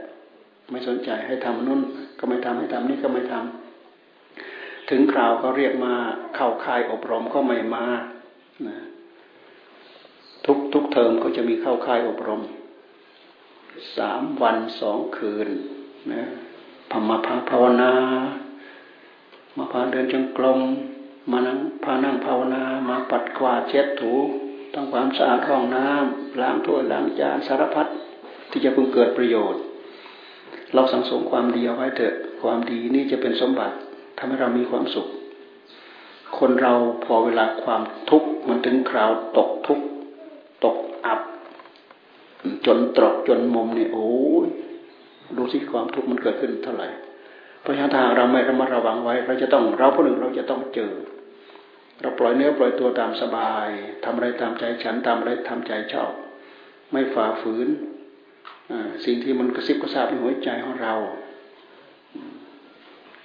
[0.70, 1.80] ไม่สนใจให้ทำนู่น
[2.18, 5.94] ก็ไม่ทำให้ทำนี่ก็ไม่ทำถึงคราวเขาเรียกมา
[6.36, 7.86] เข้าค่ายอบรมก็ไม่มา
[8.68, 8.76] นะ
[10.46, 12.42] ทุกทุกเทอมเขาจะมีเข้าค่ายอบรม
[13.96, 15.48] สามวันสองคืน
[16.12, 16.22] นะ
[16.90, 17.92] พมาพาภาวนา
[19.56, 20.60] มาพาเดินจงกรม
[21.30, 24.14] มานั่งพานั่งภาวนา มาปัดกวาดเช็ดถู
[24.74, 27.86] ทำความสะอาดห้องน้ำล้างถ้วยล้างจานสารพัด
[28.50, 29.60] ที่จะเพิ่งเกิดประโยชน์
[30.74, 33.74] เราสังสมความดีเอาไว้เถอะ ความดีนี่จะเป็นสมบัติ
[34.18, 35.06] ทำให้เรามีความสุข
[36.38, 36.74] คนเรา
[37.04, 39.84] พอเวลาความทุกข์มันถึงคราวตกทุกข์
[40.64, 40.76] ตก
[41.06, 41.20] อับ
[42.66, 44.10] จนตรอกจนมุมเนี่ยโอ้
[44.46, 44.48] ย
[45.36, 46.88] ดูสิความทุกข์มันเกิดขึ้นเท่าไหร่
[47.62, 50.92] เพราะฉะนั้นถ้าเราไม่ระมัดระวังไว้ เราจะต้องเราผู้หนึ่งเราจะต้องเจอ
[52.00, 53.68] เราปล่อยเนื้อปล่อยตัวตามสบาย
[54.04, 56.12] ทำอะไรตามใจฉันทำอะไรทำใจชอบ
[56.90, 57.68] ไม่ฝ่าฝืน
[59.04, 60.94] สิ่งที่มันกระซิบกระซาบในหัวใจของเรา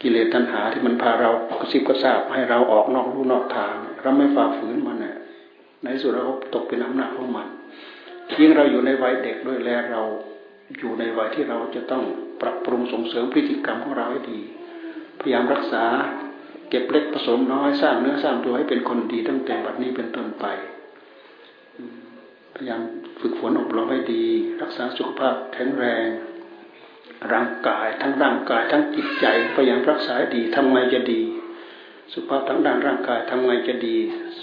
[0.02, 1.30] กิเลสตัณหาที่มันพาเรา
[1.62, 5.18] กระซิบกระซาบให้เราออกนอกรูนอกทาง เราไม่ฝ่าฝืนมันเนี่ย
[5.84, 7.48] ในสุดเราตกเป็นอำนาจของมัน
[8.40, 10.02] ยิ่งเราอยู่ในวัยเด็กด้วยแล้วเรา
[10.78, 12.04] อยู่ในวัยที่เราจะต้อง
[12.42, 14.40] ปรับปรุงส่งเสริมพฤติกรรมของเราให้ดี
[15.20, 15.86] พยายามรักษา
[16.70, 20.46] เก็บเล็กผสมน้อยสร้างเนื้อสร้างตัวให้เป็นคนดีตั้งแต่บัดนี้เป็นต้นไป
[22.56, 22.82] พยายาม
[23.22, 24.24] ฝึกฝนอบรมให้ดี
[24.62, 26.08] รักษาสุขภาพแข็งแรง
[27.34, 31.22] ร่างกายทั้งร่างกายทั้งจิตใจพยายามรักษาดีทำไงจะดี
[32.14, 33.96] สุขภาพทั้งด้านร่างกายทำไงจะดี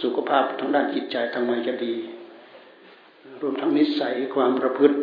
[0.02, 1.94] สุขภาพทั้งด้านจิตใจทำไงจะดี
[3.40, 4.96] รวมทั้งนิสัยความประพฤติ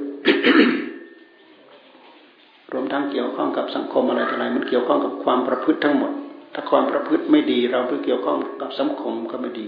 [2.71, 6.11] รวมทั้งเกี่ยวข้องกับสังคมอะไรต่ออะไร มันเกี่ยวข้องกับความประพฤติทั้งหมด
[6.53, 9.67] ถ้าความประพฤติไม่ดี เราไปเกี่ยวข้องกับสังคมก็ไม่ดี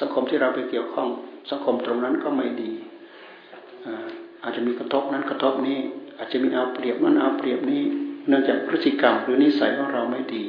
[0.00, 1.08] สังคมที่เราไปเกี่ยวข้อง
[1.50, 2.72] สังคมตรงนั้นก็ไม่ดี
[4.42, 5.78] อาจจะมีกระทบนั้นกระทบนี้
[6.18, 7.82] อาจจะมีเอาเปรียบนั้นเอาเปรียบนี้
[8.28, 10.44] เนื่องจากพฤติกรรมหรือนิสัยของเราไม่ดี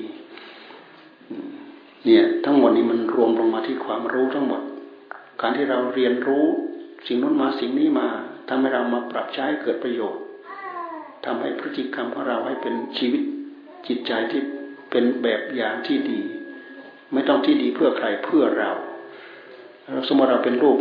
[2.06, 4.62] เนี่ยทั้งหมดนี้มันรวมลงมาที่ความรู้ทั้งหมด
[5.42, 6.46] การที่เราเรียนรู้
[7.08, 8.08] สิ่งนู้นมาสิ่งนี้มา
[8.48, 10.24] ทำให้เรามาปรับใช้เกิดประโยชน์
[11.26, 13.21] ทำให้พฤติกรรมของเราให้เป็นชีวิต
[13.88, 14.41] จิตใจที่
[14.91, 16.21] เป็นแบบอย่างที่ดี
[17.13, 18.71] ไม่ต้องที่ดีเพื่อใครเพื่อเรา
[19.91, 20.80] เราสมมติเราเป็นลูก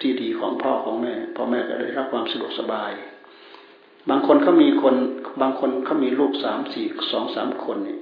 [0.00, 2.92] ที่ดีของพ่อของแม่พ่อแม่ก็ได้รับความสะดวกสบาย
[4.10, 4.94] บางคนเขามีคน
[5.40, 7.98] บางคนเขามีลูกสามสี่สองสามคนเนี่ย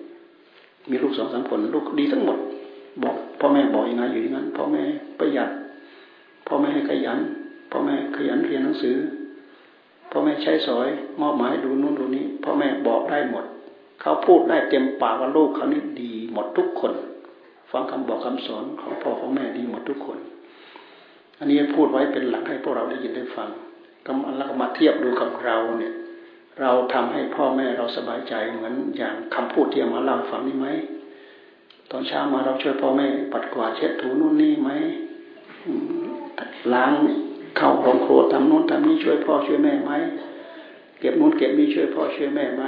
[0.90, 2.38] มีลูกสองสามคน ลูกดีทั้งหมด
[3.02, 4.82] บอก พ่อแม่บอกอยังไงอยู่อย่างนั้น พ่อแม่
[5.18, 5.50] ประหยัด
[6.46, 7.18] พ่อแม่ให้ขยัน
[7.70, 8.96] พ่อแม่ขยันเรียนหนังสือ
[10.10, 10.88] พ่อแม่ใช้สอย
[11.20, 13.44] มอบหมายดูนู่นดูนี้พ่อแม่บอกได้หมด
[14.00, 16.92] เขาพูดได้เต็มปากว่าลูกเขานี่ดีหมดทุกคน
[17.70, 20.18] ฟังคำบอกคำสอนของพ่อของแม่ดีหมดทุกคน
[21.38, 23.48] อันนี้พูดไว้เป็นหลักให้พวกเราได้ยินได้ฟัง
[24.06, 25.94] ก็แล้วก็มาเทียบดูกับเราเนี่ย
[26.60, 30.68] เราทำให้พ่อแม่เราสบายใจเหมือนอย่างคำพูดที่มาเล่าฟังนี่ไหม
[31.90, 34.70] ตอนเช้ามาเราช่วยพ่อแม่ปัดกวาดเช็ดถูนู่นนี่ไหม
[36.74, 39.92] ล้างเข้าโรงครัวทำนู้นทำนี้ช่วยพ่อช่วยแม่ไหม
[41.00, 42.64] เก็บนู้นเก็บนี้ช่วยพ่อช่วยแม่ไหม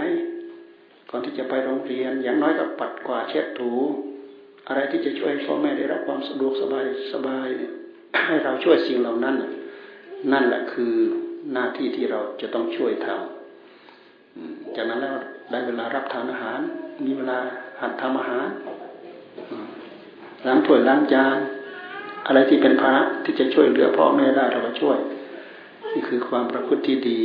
[1.10, 3.72] ก่อนที่จะไปโรงเรียนอย่างน้อยก็ปัดกวาดเช็ดถู
[4.68, 7.48] อะไรที่จะช่วยพ่อแม่ได้รับความสะดวกสบายสบาย
[8.26, 9.34] ให้เราช่วยสิ่งเหล่านั้น
[10.32, 10.94] นั่นแหละคือ
[11.52, 15.14] หน้าที่ที่เราจะต้องช่วยทำจากนั้นแล้ว
[15.50, 16.60] ได้เวลารับทานอาหาร
[17.04, 17.38] มีเวลา
[17.80, 18.46] หัดทำอาหาร
[20.46, 21.36] ล้างถ้วยล้างจาน
[22.26, 24.98] อะไรที่เป็นภาระที่จะช่วยเหลือพ่อแม่ได้เราก็ช่วย
[25.92, 27.20] นี่คือความประพฤติที่ดี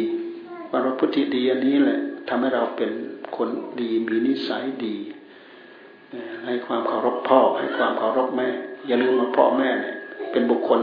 [0.69, 2.91] ความประพฤติที่ดีอันนี้แหละทำให้เราเป็น
[3.37, 3.49] คน
[3.81, 4.95] ดีมีนิสัยดี
[6.45, 8.49] ให้ความเคารพพ่อ ให้ความเคารพแม่
[8.87, 9.95] อย่าลืมว่าพ่อแม่เนี่ย
[10.31, 10.79] เป็นบุคคล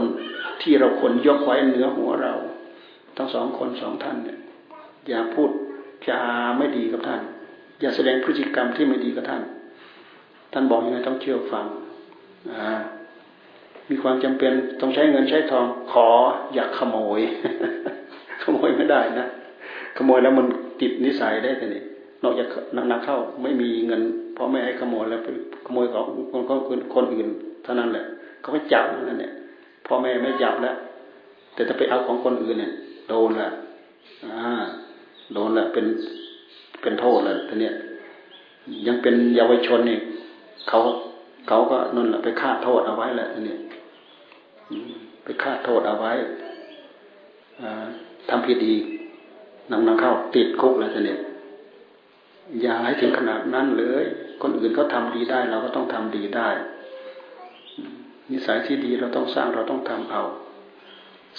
[0.61, 2.33] ที่เราควรยกไว้เหนือหัวเรา
[3.17, 4.39] ทั้งสองคนสองท่านเนี่ย
[5.07, 5.49] อย่าพูด
[6.07, 6.19] จา
[6.57, 7.21] ไม่ดีกับท่าน
[7.79, 9.43] อย่าแสดงพฤติกรรมที่ไม่ดีกับท่าน
[10.53, 11.65] ท่านบอกยังไงต้องเชื่อฟัง
[12.53, 12.79] อ่า
[13.91, 16.07] มีความจำเป็นต้องใช้เงินใช้ทอง ขอ
[16.53, 17.21] อยากขโมย
[18.43, 19.27] ขโมยไม่ได้นะ
[19.97, 20.45] ขโมยแล้วมัน
[20.81, 21.83] ติดนิสัยได้แต่นี่
[22.23, 22.47] นอกจาก
[22.91, 24.01] นักเข้าไม่มีเงิน
[24.37, 25.29] พ่อแม่ให้ขโมยแล้วไป
[25.65, 27.27] ขโมยของคนคนคนอื่น
[27.63, 28.05] เท่านั้นแหละ
[28.41, 29.31] เขาก็จับนั่นแหละ
[29.87, 30.75] พ่อแม่ไม่จับแล้ว
[31.53, 32.71] แต่ถ้าไปเอาของคนอื่นเนี่ย
[33.09, 33.49] โดนละ
[34.25, 34.63] อ่า
[35.33, 35.85] โดนละเป็น
[36.81, 37.75] เป็นโทษล้วทีเนี้ย
[38.87, 39.97] ยังเป็นเยาวชนนี่
[40.69, 40.79] เขา
[41.47, 43.55] เขาก็นั่นแหละไปฆ่าโทษเอาไว้แหละทีนี้
[45.23, 46.13] ไปฆ่าโทษเอาไว้
[48.29, 48.83] ทำผิดอีก
[49.71, 51.19] นำนำเข้าติดคุกแล้วเนี่ย
[52.61, 54.03] อย่าให้ถึงขนาดนั้นเลย
[54.41, 56.49] คนอื่นเขาทาดีได้ เราก็ต้องทำดีได้
[58.31, 60.23] นิสัยที่ดีเราต้องสร้างเราต้องทำเอา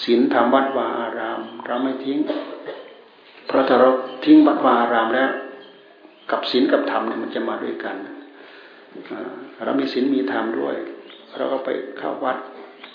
[0.04, 2.18] ศีลธรรมวัดวาอาราม เราไม่ทิ้ง
[3.46, 3.88] เพราะถ้าเรา
[4.24, 5.30] ทิ้งวัดวาอารามแล้ว
[6.30, 7.96] กับศีลกับธรรมเนี่ยมันจะมาด้วยกัน
[9.64, 10.76] เรามีศีลมีธรรมด้วย
[11.36, 11.68] เราก็ไป
[11.98, 12.36] เข้าวัด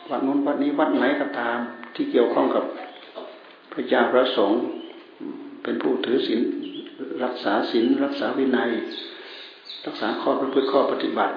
[0.09, 1.57] วัดนู้นวัดนี้วัดไหนก็ตาม
[1.95, 2.63] ที่เกี่ยวข้องกับ
[3.71, 4.59] พระเจ้าพระสงฆ์
[5.63, 6.41] เป็นผู้ถือศีล
[7.23, 8.69] รักษาศีลรักษาวินัย
[9.85, 11.35] รักษาข้อประพฤติข้อปฏิบัติ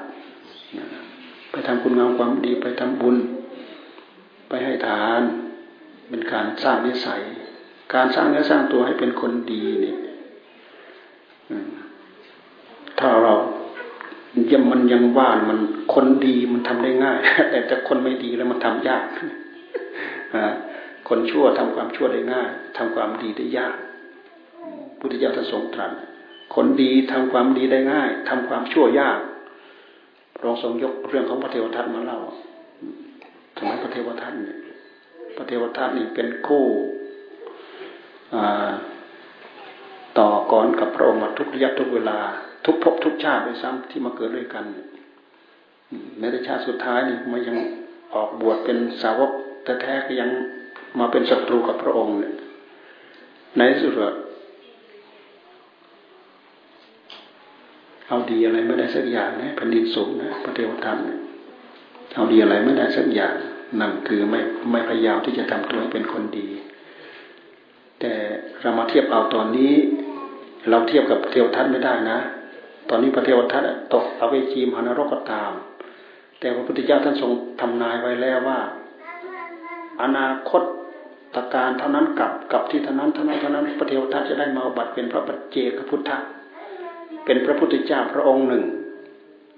[1.51, 3.16] ไปทำคุณงามความดีไปทำบุญ
[4.49, 5.23] ไปให้ทาน
[6.09, 7.21] เป็นการสร้างนิสัย
[7.95, 9.97] การสร้างเนื้อสร้างตัวให้เป็นคนดีเนี่ย
[12.99, 13.35] ถ้าเรา
[14.53, 15.59] ยังมันยังว่านมัน
[15.95, 17.18] คนดีมันทำได้ง่าย
[17.51, 19.05] แต่แต่คนไม่ดีแล้วมันทำยาก
[21.09, 23.74] คนชั่วทำความชั่วได้ง่ายทำความดีได้ยาก
[24.99, 25.93] พุทธเจ้าท่านทรงตรัส
[26.55, 29.18] คนดีทำความดีได้ง่ายทำความชั่วยาก
[30.43, 32.18] รองทรงยกเรื่องของพระเทวทัตมาเล่า
[33.57, 34.59] สมัยพระเทวทัตเนี่ย
[35.37, 36.64] พระเทวทัตนี่เป็นคู่
[40.18, 42.18] ต่อก่อนกับพระองค์มาทุกระยะทุกเวลา
[42.64, 44.64] ทุกภพทุกชาติไปซ้ำที่มาเกิดด้วยกัน
[46.18, 47.56] แม้แต่ชาติสุดท้ายนี่มายัง
[48.14, 49.30] ออกบวชเป็นสาวก
[49.64, 50.30] แต่แท้ก็ยัง
[50.98, 52.34] มาเป็นศัตรูกับพระองค์เนี่ย
[53.58, 53.92] ในสุด
[58.08, 60.98] เอาดีอะไรไม่ได้สักอย่างนะแผ่นดินสูงนะพระเทวทัต
[62.14, 63.34] เอาดีอะไรไม่ได้สักอย่าง
[63.80, 64.40] นั่นคือไม่
[64.70, 66.48] ไม่พยายามที่จะทำตัวเป็นคนดี
[68.00, 68.12] แต่
[68.61, 69.72] เรามาเทียบเอาตอนนี้
[70.70, 72.18] เราเทียบกับเทวทัตไม่ได้นะ
[72.91, 73.62] ตอนนี้พระเทวทัต
[73.95, 75.53] ตกอเวจีมหานรกก็ตาม
[76.41, 77.30] แต่พระพุทธเจ้าท่านทรง
[77.61, 78.59] ทำนายไว้แล้วว่า
[80.03, 80.62] อนาคต
[81.34, 86.11] ตการเท่านั้นกับกับที่เท่านั้นเท่านั้นเท่านั้นพระเทวทัตจะได้มาบัติเป็นพระปัจเจกพุทธ
[87.24, 88.64] เป็นพระพุทธเจ้าพระองค์หนึ่ง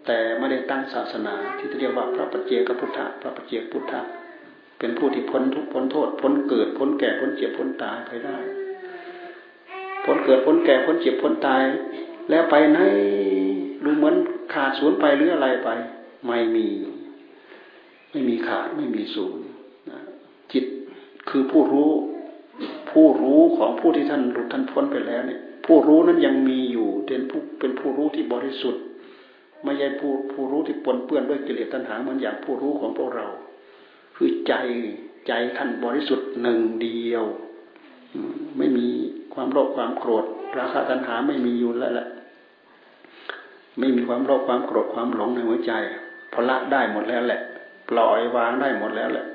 [0.06, 3.92] แต่ไม่ได้ตั้งศาสนาที่เรียกว่าพระปัจเจกพุทธพระปัจเจกพุทธ
[4.78, 8.36] เป็นผู้ที่พ้นทุกพ้นโทษพ้นเกิดพ้นแก่พ้นเจ็บพ้นตายไปได้
[10.04, 11.62] พ้นเกิดพ้นแก่พ้นเจ็บพ้นตาย
[12.30, 12.78] แล้วไปไหน
[13.84, 14.16] รู้เหมือน
[14.52, 15.68] ขาดศูนย์ไปหรืออะไรไป
[16.26, 16.66] ไม่มี
[18.10, 19.44] ไม่มีขาดไม่มีศูนย์
[20.52, 20.64] จิต
[21.28, 21.90] คือผู้รู้
[22.90, 28.82] ผู้รู้ของผู้ที่ท่านหลุดท่านพ้นไปแล้วเนี่ย ผู้รู้นั้นยังมีอยู่เป็นผู้เป็นผู้รู้ที่บริสุทธิ์
[29.64, 33.26] ไม่ใช่ผู้ผู้รู้ที่ปนเปื้อนด้วยกิเลสตัณหาเหมือนอย่างผู้รู้ของพวกเรา
[34.16, 34.54] คือใจ
[35.26, 37.24] ใจท่านบริสุทธิ์หนึ่งเดียว
[38.58, 38.86] ไม่มี
[39.34, 40.24] ความโลภความโกรธ
[40.58, 42.08] ราคะตัณหาไม่มีอยู่แล้วแหละ
[43.78, 45.72] ไม่มีความโลภความโกรธความหลงในหัวใจ
[46.32, 47.40] พละได้หมดแล้วแหละ
[47.88, 49.26] ปล่อยวางได้หมดแล้วแหละ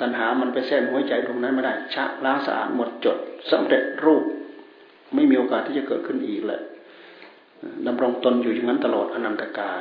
[0.00, 3.16] ตัณหามันไปแทรกหัวใจตรงนั้นไม่ได้ชะล้างสะอาดหมดจด
[3.50, 4.24] สำเร็จรูป
[5.14, 6.62] ไม่มีโอกาสที่จะเกิดขึ้นอีกเลย
[7.86, 9.80] ดำรงตนอยู่อย่างนั้นตลอดอนันตกาล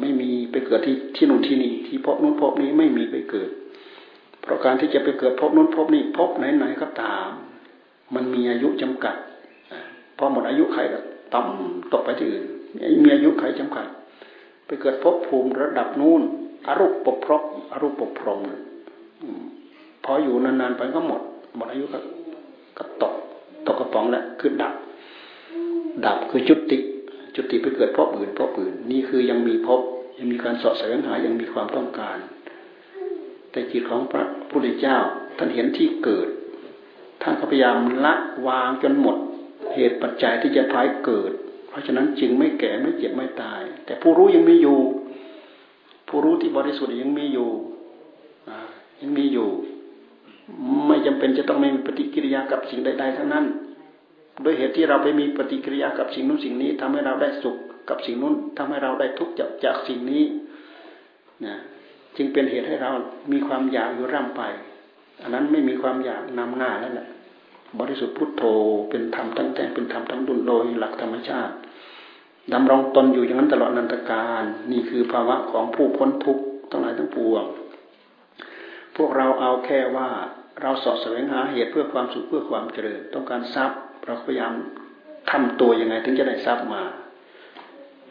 [0.00, 3.50] ไม่มีไปเกิดที่ที่นู่นที่นี่ที่พบนู้นพบนี้ไม่มีไปเกิด
[4.42, 7.28] เพราะการที่จะไปเกิดพบนู้นพบนี้พบไหนๆก็ตาม
[8.14, 9.16] มันมีอายุจำกัด
[10.18, 10.98] พอหมดอายุใครก็
[11.34, 12.44] ต่ำตกไปที่อื่น
[13.02, 13.86] มีอายุใครจำกัด
[14.66, 16.22] ไปเกิดพบภูมิระดับนู้น
[16.66, 17.42] อรูปปพรก
[17.72, 18.40] อรูปปพรม
[20.04, 21.22] พออยู่นานๆไปก็หมด
[21.56, 21.98] หมดอายุก็
[22.78, 23.14] ก็ตก
[23.66, 24.74] ตกกระป๋องแล้วคือดับ
[26.04, 26.78] ดับคือจุติ
[27.34, 29.80] จุติไปเกิดพบอื่นพบอื่น นี่คือยังมีพบ
[30.18, 32.18] ยังมีการสอบแสวงหายังมีความต้องการ
[33.50, 34.98] แต่จิตของพระพุทธเจ้า
[35.38, 36.28] ท่านเห็นที่เกิด
[37.22, 38.14] ท่านพยายามละ
[38.46, 39.16] วางจนหมด
[39.78, 41.32] เหตุปัจจัยที่จะพายเกิด
[41.68, 44.78] เพราะฉะนั้นจึงไม่แก่ไม่เจ็บไม่ตาย แต่ผู้รู้ยังมีอยู่
[46.08, 47.50] ผู้รู้ที่บริสุทธิ์ยังมีอยู่
[49.00, 49.48] ยังมีอยู่
[50.86, 53.44] ไม่จำเป็นจะต้องไม่มีปฏิกิริยากับสิ่งใด ๆ ทั้งนั้น
[54.42, 57.56] โดยเหตุที่เราไปมีปฏิกิริยากับสิ่งนู้นสิ่งนี้ทำให้เราได้สุข
[57.88, 60.24] กับสิ่งนู้นทำให้เราได้ทุกข์จากจากสิ่งนี้
[61.46, 61.56] นะ
[62.16, 62.90] จึงเป็นเหตุให้เรา
[63.32, 64.42] มีความอยากอยู่ร่ำไป
[65.22, 67.08] อันนั้นไม่มีความอยากนำหน้าแล้วแหละ
[67.80, 68.42] บริสุทธิ์พุทโธ
[68.90, 71.54] เป็นธรรมทั้งแต่เป็นธรรมทั้งดุลโดยหลักธรรมชาติ
[72.52, 74.42] ดำรงตนอยู่อย่างนั้นตลอดนันตการ
[74.72, 77.44] นี่คือภาวะของผู้พ้นทุกข์ทั้งหลายทั้งปวง
[78.96, 80.08] พวกเราเอาแค่ว่า
[80.62, 84.52] เราสอบแสวงหาเหตุเพื่อความสุขเพื่อความเจริญ ต้องการทรัพย์เราพยายาม
[85.30, 86.82] ทำตัวยังไงถึงจะได้ทรัพย์มา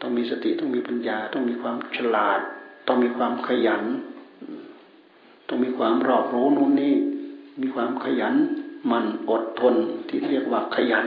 [0.00, 2.40] ต้องมีสติต้องมีปัญญา ต้องมีความฉลาด
[2.86, 3.82] ต้องมีความขยัน
[5.48, 6.94] ต้องมีความรอบรู้นู่นนี่
[7.60, 8.34] มีความขยัน
[8.90, 9.74] มันอดทน
[10.08, 11.06] ที่เรียกว่าขยัน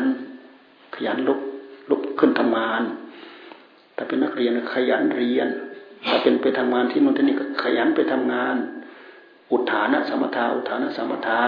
[0.96, 1.40] ขยันลุก
[1.90, 2.82] ลุกขึ้นทำงาน
[3.94, 5.48] แต่เป็นนักเรียนขยันเรียน
[6.08, 8.56] ถ้าเป็นไปทำงานที่นู่นที่นี่ก็ขยันไปทำงาน
[9.52, 11.40] อุทานะสมถาอุทานะสมถา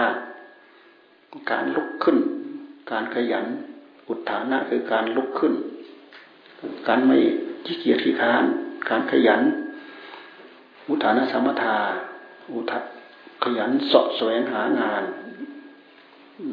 [1.50, 2.18] การลุกขึ้น
[2.90, 3.46] การขยัน
[4.08, 5.54] อุทานะคือการลุกขึ้น
[6.88, 7.16] การไม่
[7.64, 8.44] ขี้เกียจขี้ค้าน
[8.88, 9.40] การขยัน
[10.88, 11.76] อุทานะสมถา
[12.52, 12.78] อุทั
[13.44, 15.02] ขยันสอบแสวงหางาน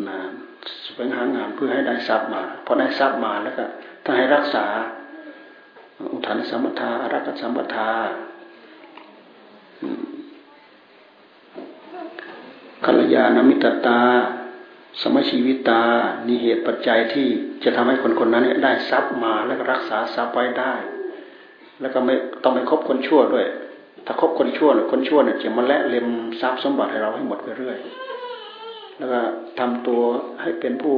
[0.07, 0.19] นะ
[0.83, 3.63] แสวงหางานเพื่อให้ได้ทรัพย์มาพอได้ทรัพย์มาแล้วก็
[4.03, 4.65] ถ้าให้รักษา
[6.11, 7.89] อุทานสมถาอรักษสมถา
[12.85, 14.01] กัลยาณมิตรตา
[15.01, 15.83] สมชีวิตา
[16.27, 17.27] นี่เหตุปัจจัยที่
[17.63, 20.73] จะทำให้คนคนนั้นได้ทรัพย์มาและรักษาทรัพย์ไว้ได้
[21.81, 22.13] แล้วก็ไม่
[22.43, 23.45] ต้องไม่คบคนชั่วด้วย
[24.05, 26.07] ถ้าคบคนชั่วคนชั่วเนี่ยจะมาและเล็ม
[26.41, 27.77] ทรัพย์สมบัติให้เราให้หมดไปเรื่อย
[29.01, 29.21] แล้วก็
[29.59, 30.03] ทำตัว
[30.41, 30.97] ให้เป็นผู้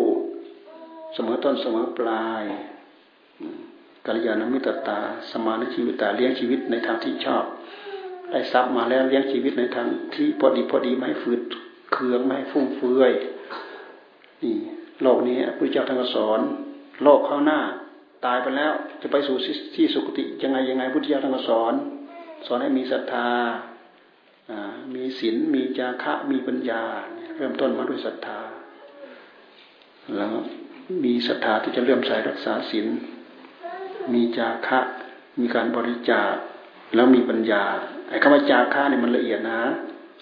[1.14, 2.44] เสมอต้นเสมอปลาย
[4.06, 5.00] กัลยาณมิตรตา
[5.32, 7.44] สมาธิชีวิตตาเลี้ยงชีวิตในทางที่ชอบ
[8.32, 11.42] ได้ทรัพย์มาแล้วเลี้ยงชีวิตในทางที่พอดีพอดีไม่ฝืด
[11.94, 13.12] เคืองไม่ฟุ่มเฟือย
[14.44, 14.56] นี่
[15.02, 16.40] โลกนี้พระเจ้าท่านก็สอน
[17.04, 17.60] โลกข้างหน้า
[18.26, 19.36] ตายไปแล้ว จะไปสู่
[19.76, 21.74] ที่สุคติยังไงยังไงพุทธเจ้าท่านก็สอน
[22.46, 23.30] สอนให้มีศรัทธา
[24.96, 26.84] มีศีลมีจาคะมีปัญญา
[27.38, 28.40] เริ่มต้นมาด้วยศรัทธา
[30.16, 30.34] แล้ว
[31.04, 32.88] มีศรัทธาที่จะเริ่มใส่รักษาศีล
[34.14, 34.80] มีจาคะ
[35.40, 36.34] มีการบริจาค
[36.96, 37.64] แล้วมีปัญญา
[38.10, 39.62] ไอ้คำว่าจาคะเนี่ยมันละเอียดนะ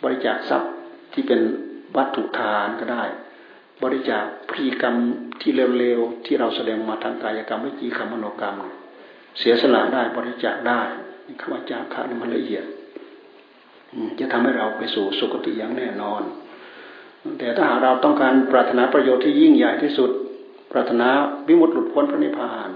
[0.04, 0.72] บริจาคทรัพย์
[1.14, 1.40] ที่เป็น
[1.96, 3.04] วัตถุทานก็ได้
[3.84, 4.96] บริจาคพฤติกรรม
[5.42, 8.56] ที่เร็วๆ ที่เราแสดงมาทางกายกรรมวิจีกรรมมโนกรรม
[9.40, 10.82] เสียสละได้บริจาคได้
[11.40, 12.66] คำว่าจาคะนี่มันละเอียด
[14.20, 16.22] จะทำให้เราไปสู่สุคติอย่างแน่นอน
[17.40, 20.10] แต่ถ้าหากเราต้องการปรารถนาประโยชน์ที่ยิ่งใหญ่ที่สุด
[20.72, 21.08] ปรารถนา
[21.48, 22.70] วิมุตติหลุดพ้นพระนิพพาน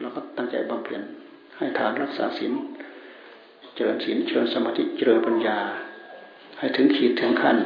[0.00, 1.00] เราก็ตั้งใจบำเพ็ญ
[1.56, 2.52] ให้ทานรักษาศีล
[3.74, 5.58] เจริญศีลเจริญสมาธิเจริญปัญญา
[6.58, 7.56] ให้ถึงขีดถึงขั้น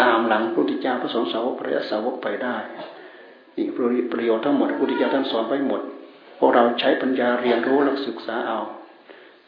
[0.00, 2.56] ตามหลังพระพุทธเจ้าพระสงฆ์สาวกพระยสาวกไปได้
[3.56, 3.66] นี่
[4.12, 5.80] ประโยชน์ทั้งหมดพระพุทธเจ้าท่านสอนไปหมด
[6.38, 8.58] พวกเราใช้ปัญญาเรียนรู้และศึกษาเอา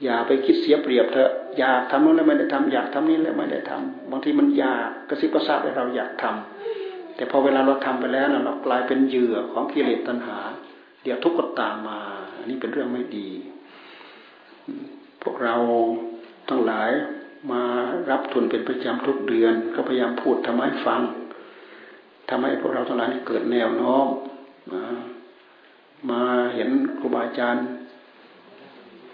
[0.05, 10.38] อย่าไปคิดเสียเปรียบเถอะอยากทำนู้นแล้วไม่ได้ทำอยากทำนี้แล้วไม่ได้ทำบางทีมันอยากกระซิบกระซาบให้เราอยากทำแต่พอเวลาเราทำไปแล้วเรากลายเป็นเหยื่อของกิเลสตัณหา
[11.03, 12.01] เดี๋ยวทุกข์ก็ตามมา
[12.36, 13.28] อันนี้เป็นเรื่องไม่ดี
[15.22, 15.57] พวกเรา
[16.49, 16.90] ทั้งหลาย
[17.53, 17.62] มา
[18.11, 21.01] รับทุนเป็นประจำทุกเดือน ก็พยายามพูดทำให้ฟัง
[22.28, 24.07] ทำให้พวกเราทั้งหลายเกิดแนวโน้ม
[26.11, 26.22] มา
[26.55, 26.68] เห็น
[26.99, 27.66] ครูบาอาจารย์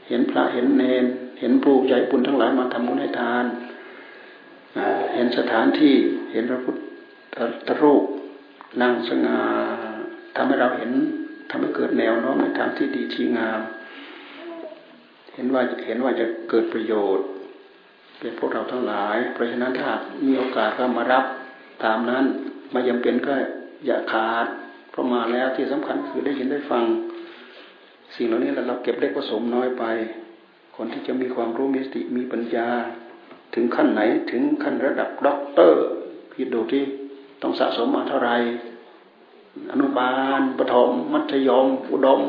[0.08, 1.04] เห็นพระเห็นเนน
[1.40, 3.44] เห็นผู้ใจบุญทั้งหลายมาทำบุญให้ทาน
[5.14, 5.94] เห็นสถานที่
[6.32, 6.74] เห็นพระพุท
[7.66, 8.02] ธรูป
[8.82, 9.40] นั่งสง่า
[10.36, 10.90] ทำให้เราเห็น
[11.50, 13.60] ทำให้เกิดแนวโน้มในทางที่ดีที่งาม
[15.34, 17.26] เห็นว่าเห็นว่าจะเกิดประโยชน์
[18.18, 19.90] เป็นพวกเราทั้งหลาย เพราะฉะนั้นถ้า
[20.26, 21.24] มีโอกาสก็มารับ
[21.84, 22.24] ตามนั้น
[22.70, 23.34] ไม่ยังเป็นก็
[23.86, 24.46] อย่าขาด
[24.92, 26.84] พอมาแล้วที่สำคัญคือได้เห็นได้ฟัง
[28.14, 29.84] สิ่งเหล่านี้เราเก็บเล็กผสมน้อยไป
[30.76, 32.68] คนที่จะมีความรู้มีสติมีปัญญา
[33.54, 34.00] ถึงขั้นไหน
[34.30, 35.82] ถึงขั้นระดับด็อกเตอร์
[36.34, 36.82] คิดดูที่
[37.42, 38.36] ต้องสะสมมาเท่าไหร่
[39.72, 42.20] อนุบาลปฐมมัธยมอุดม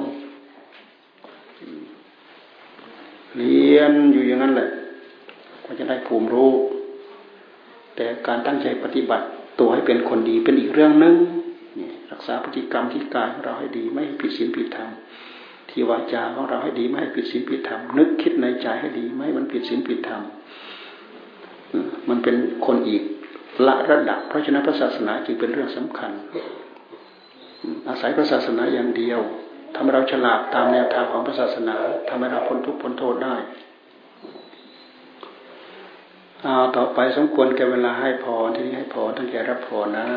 [3.37, 4.69] เรียนอยู่อย่างนั้นแหละ
[5.65, 6.51] ก็จะได้ภูมิรู้
[7.95, 9.25] แต่การตั้งใจปฏิบัติ
[9.59, 11.15] ตัวให้เป็นคนดีเป็นอีกเรื่องหนึ่ง
[12.11, 14.89] รักษาพฤติกรรมที่กายของเราให้ดีไม่ผิดศีลผิดธรรม
[15.77, 20.21] ที่วาจาของเราให้ดีไม่ให้ผิดศีลผิดธรรมนึกคิดในใจให้ดีไม่ให้มันผิดศีลผิดธรรม
[22.09, 23.03] มันเป็นคนอีก
[23.67, 26.11] ละระดับ เพราะฉะนั้นพระศาสนาจึงเป็นเรื่องสำคัญ
[27.87, 29.19] อาศัยพระศาสนาอย่างเดียว
[29.73, 31.75] ทำให้เราฉลาดตามแนวทางของพระศาสนา
[32.09, 33.35] ทำให้เราพ้นทุกข์พ้นโทษได้
[36.43, 40.07] เอาต่อไปสมควรแก่เวลาให้พรที่นี้ให้พรตั้งใจรับพรนะ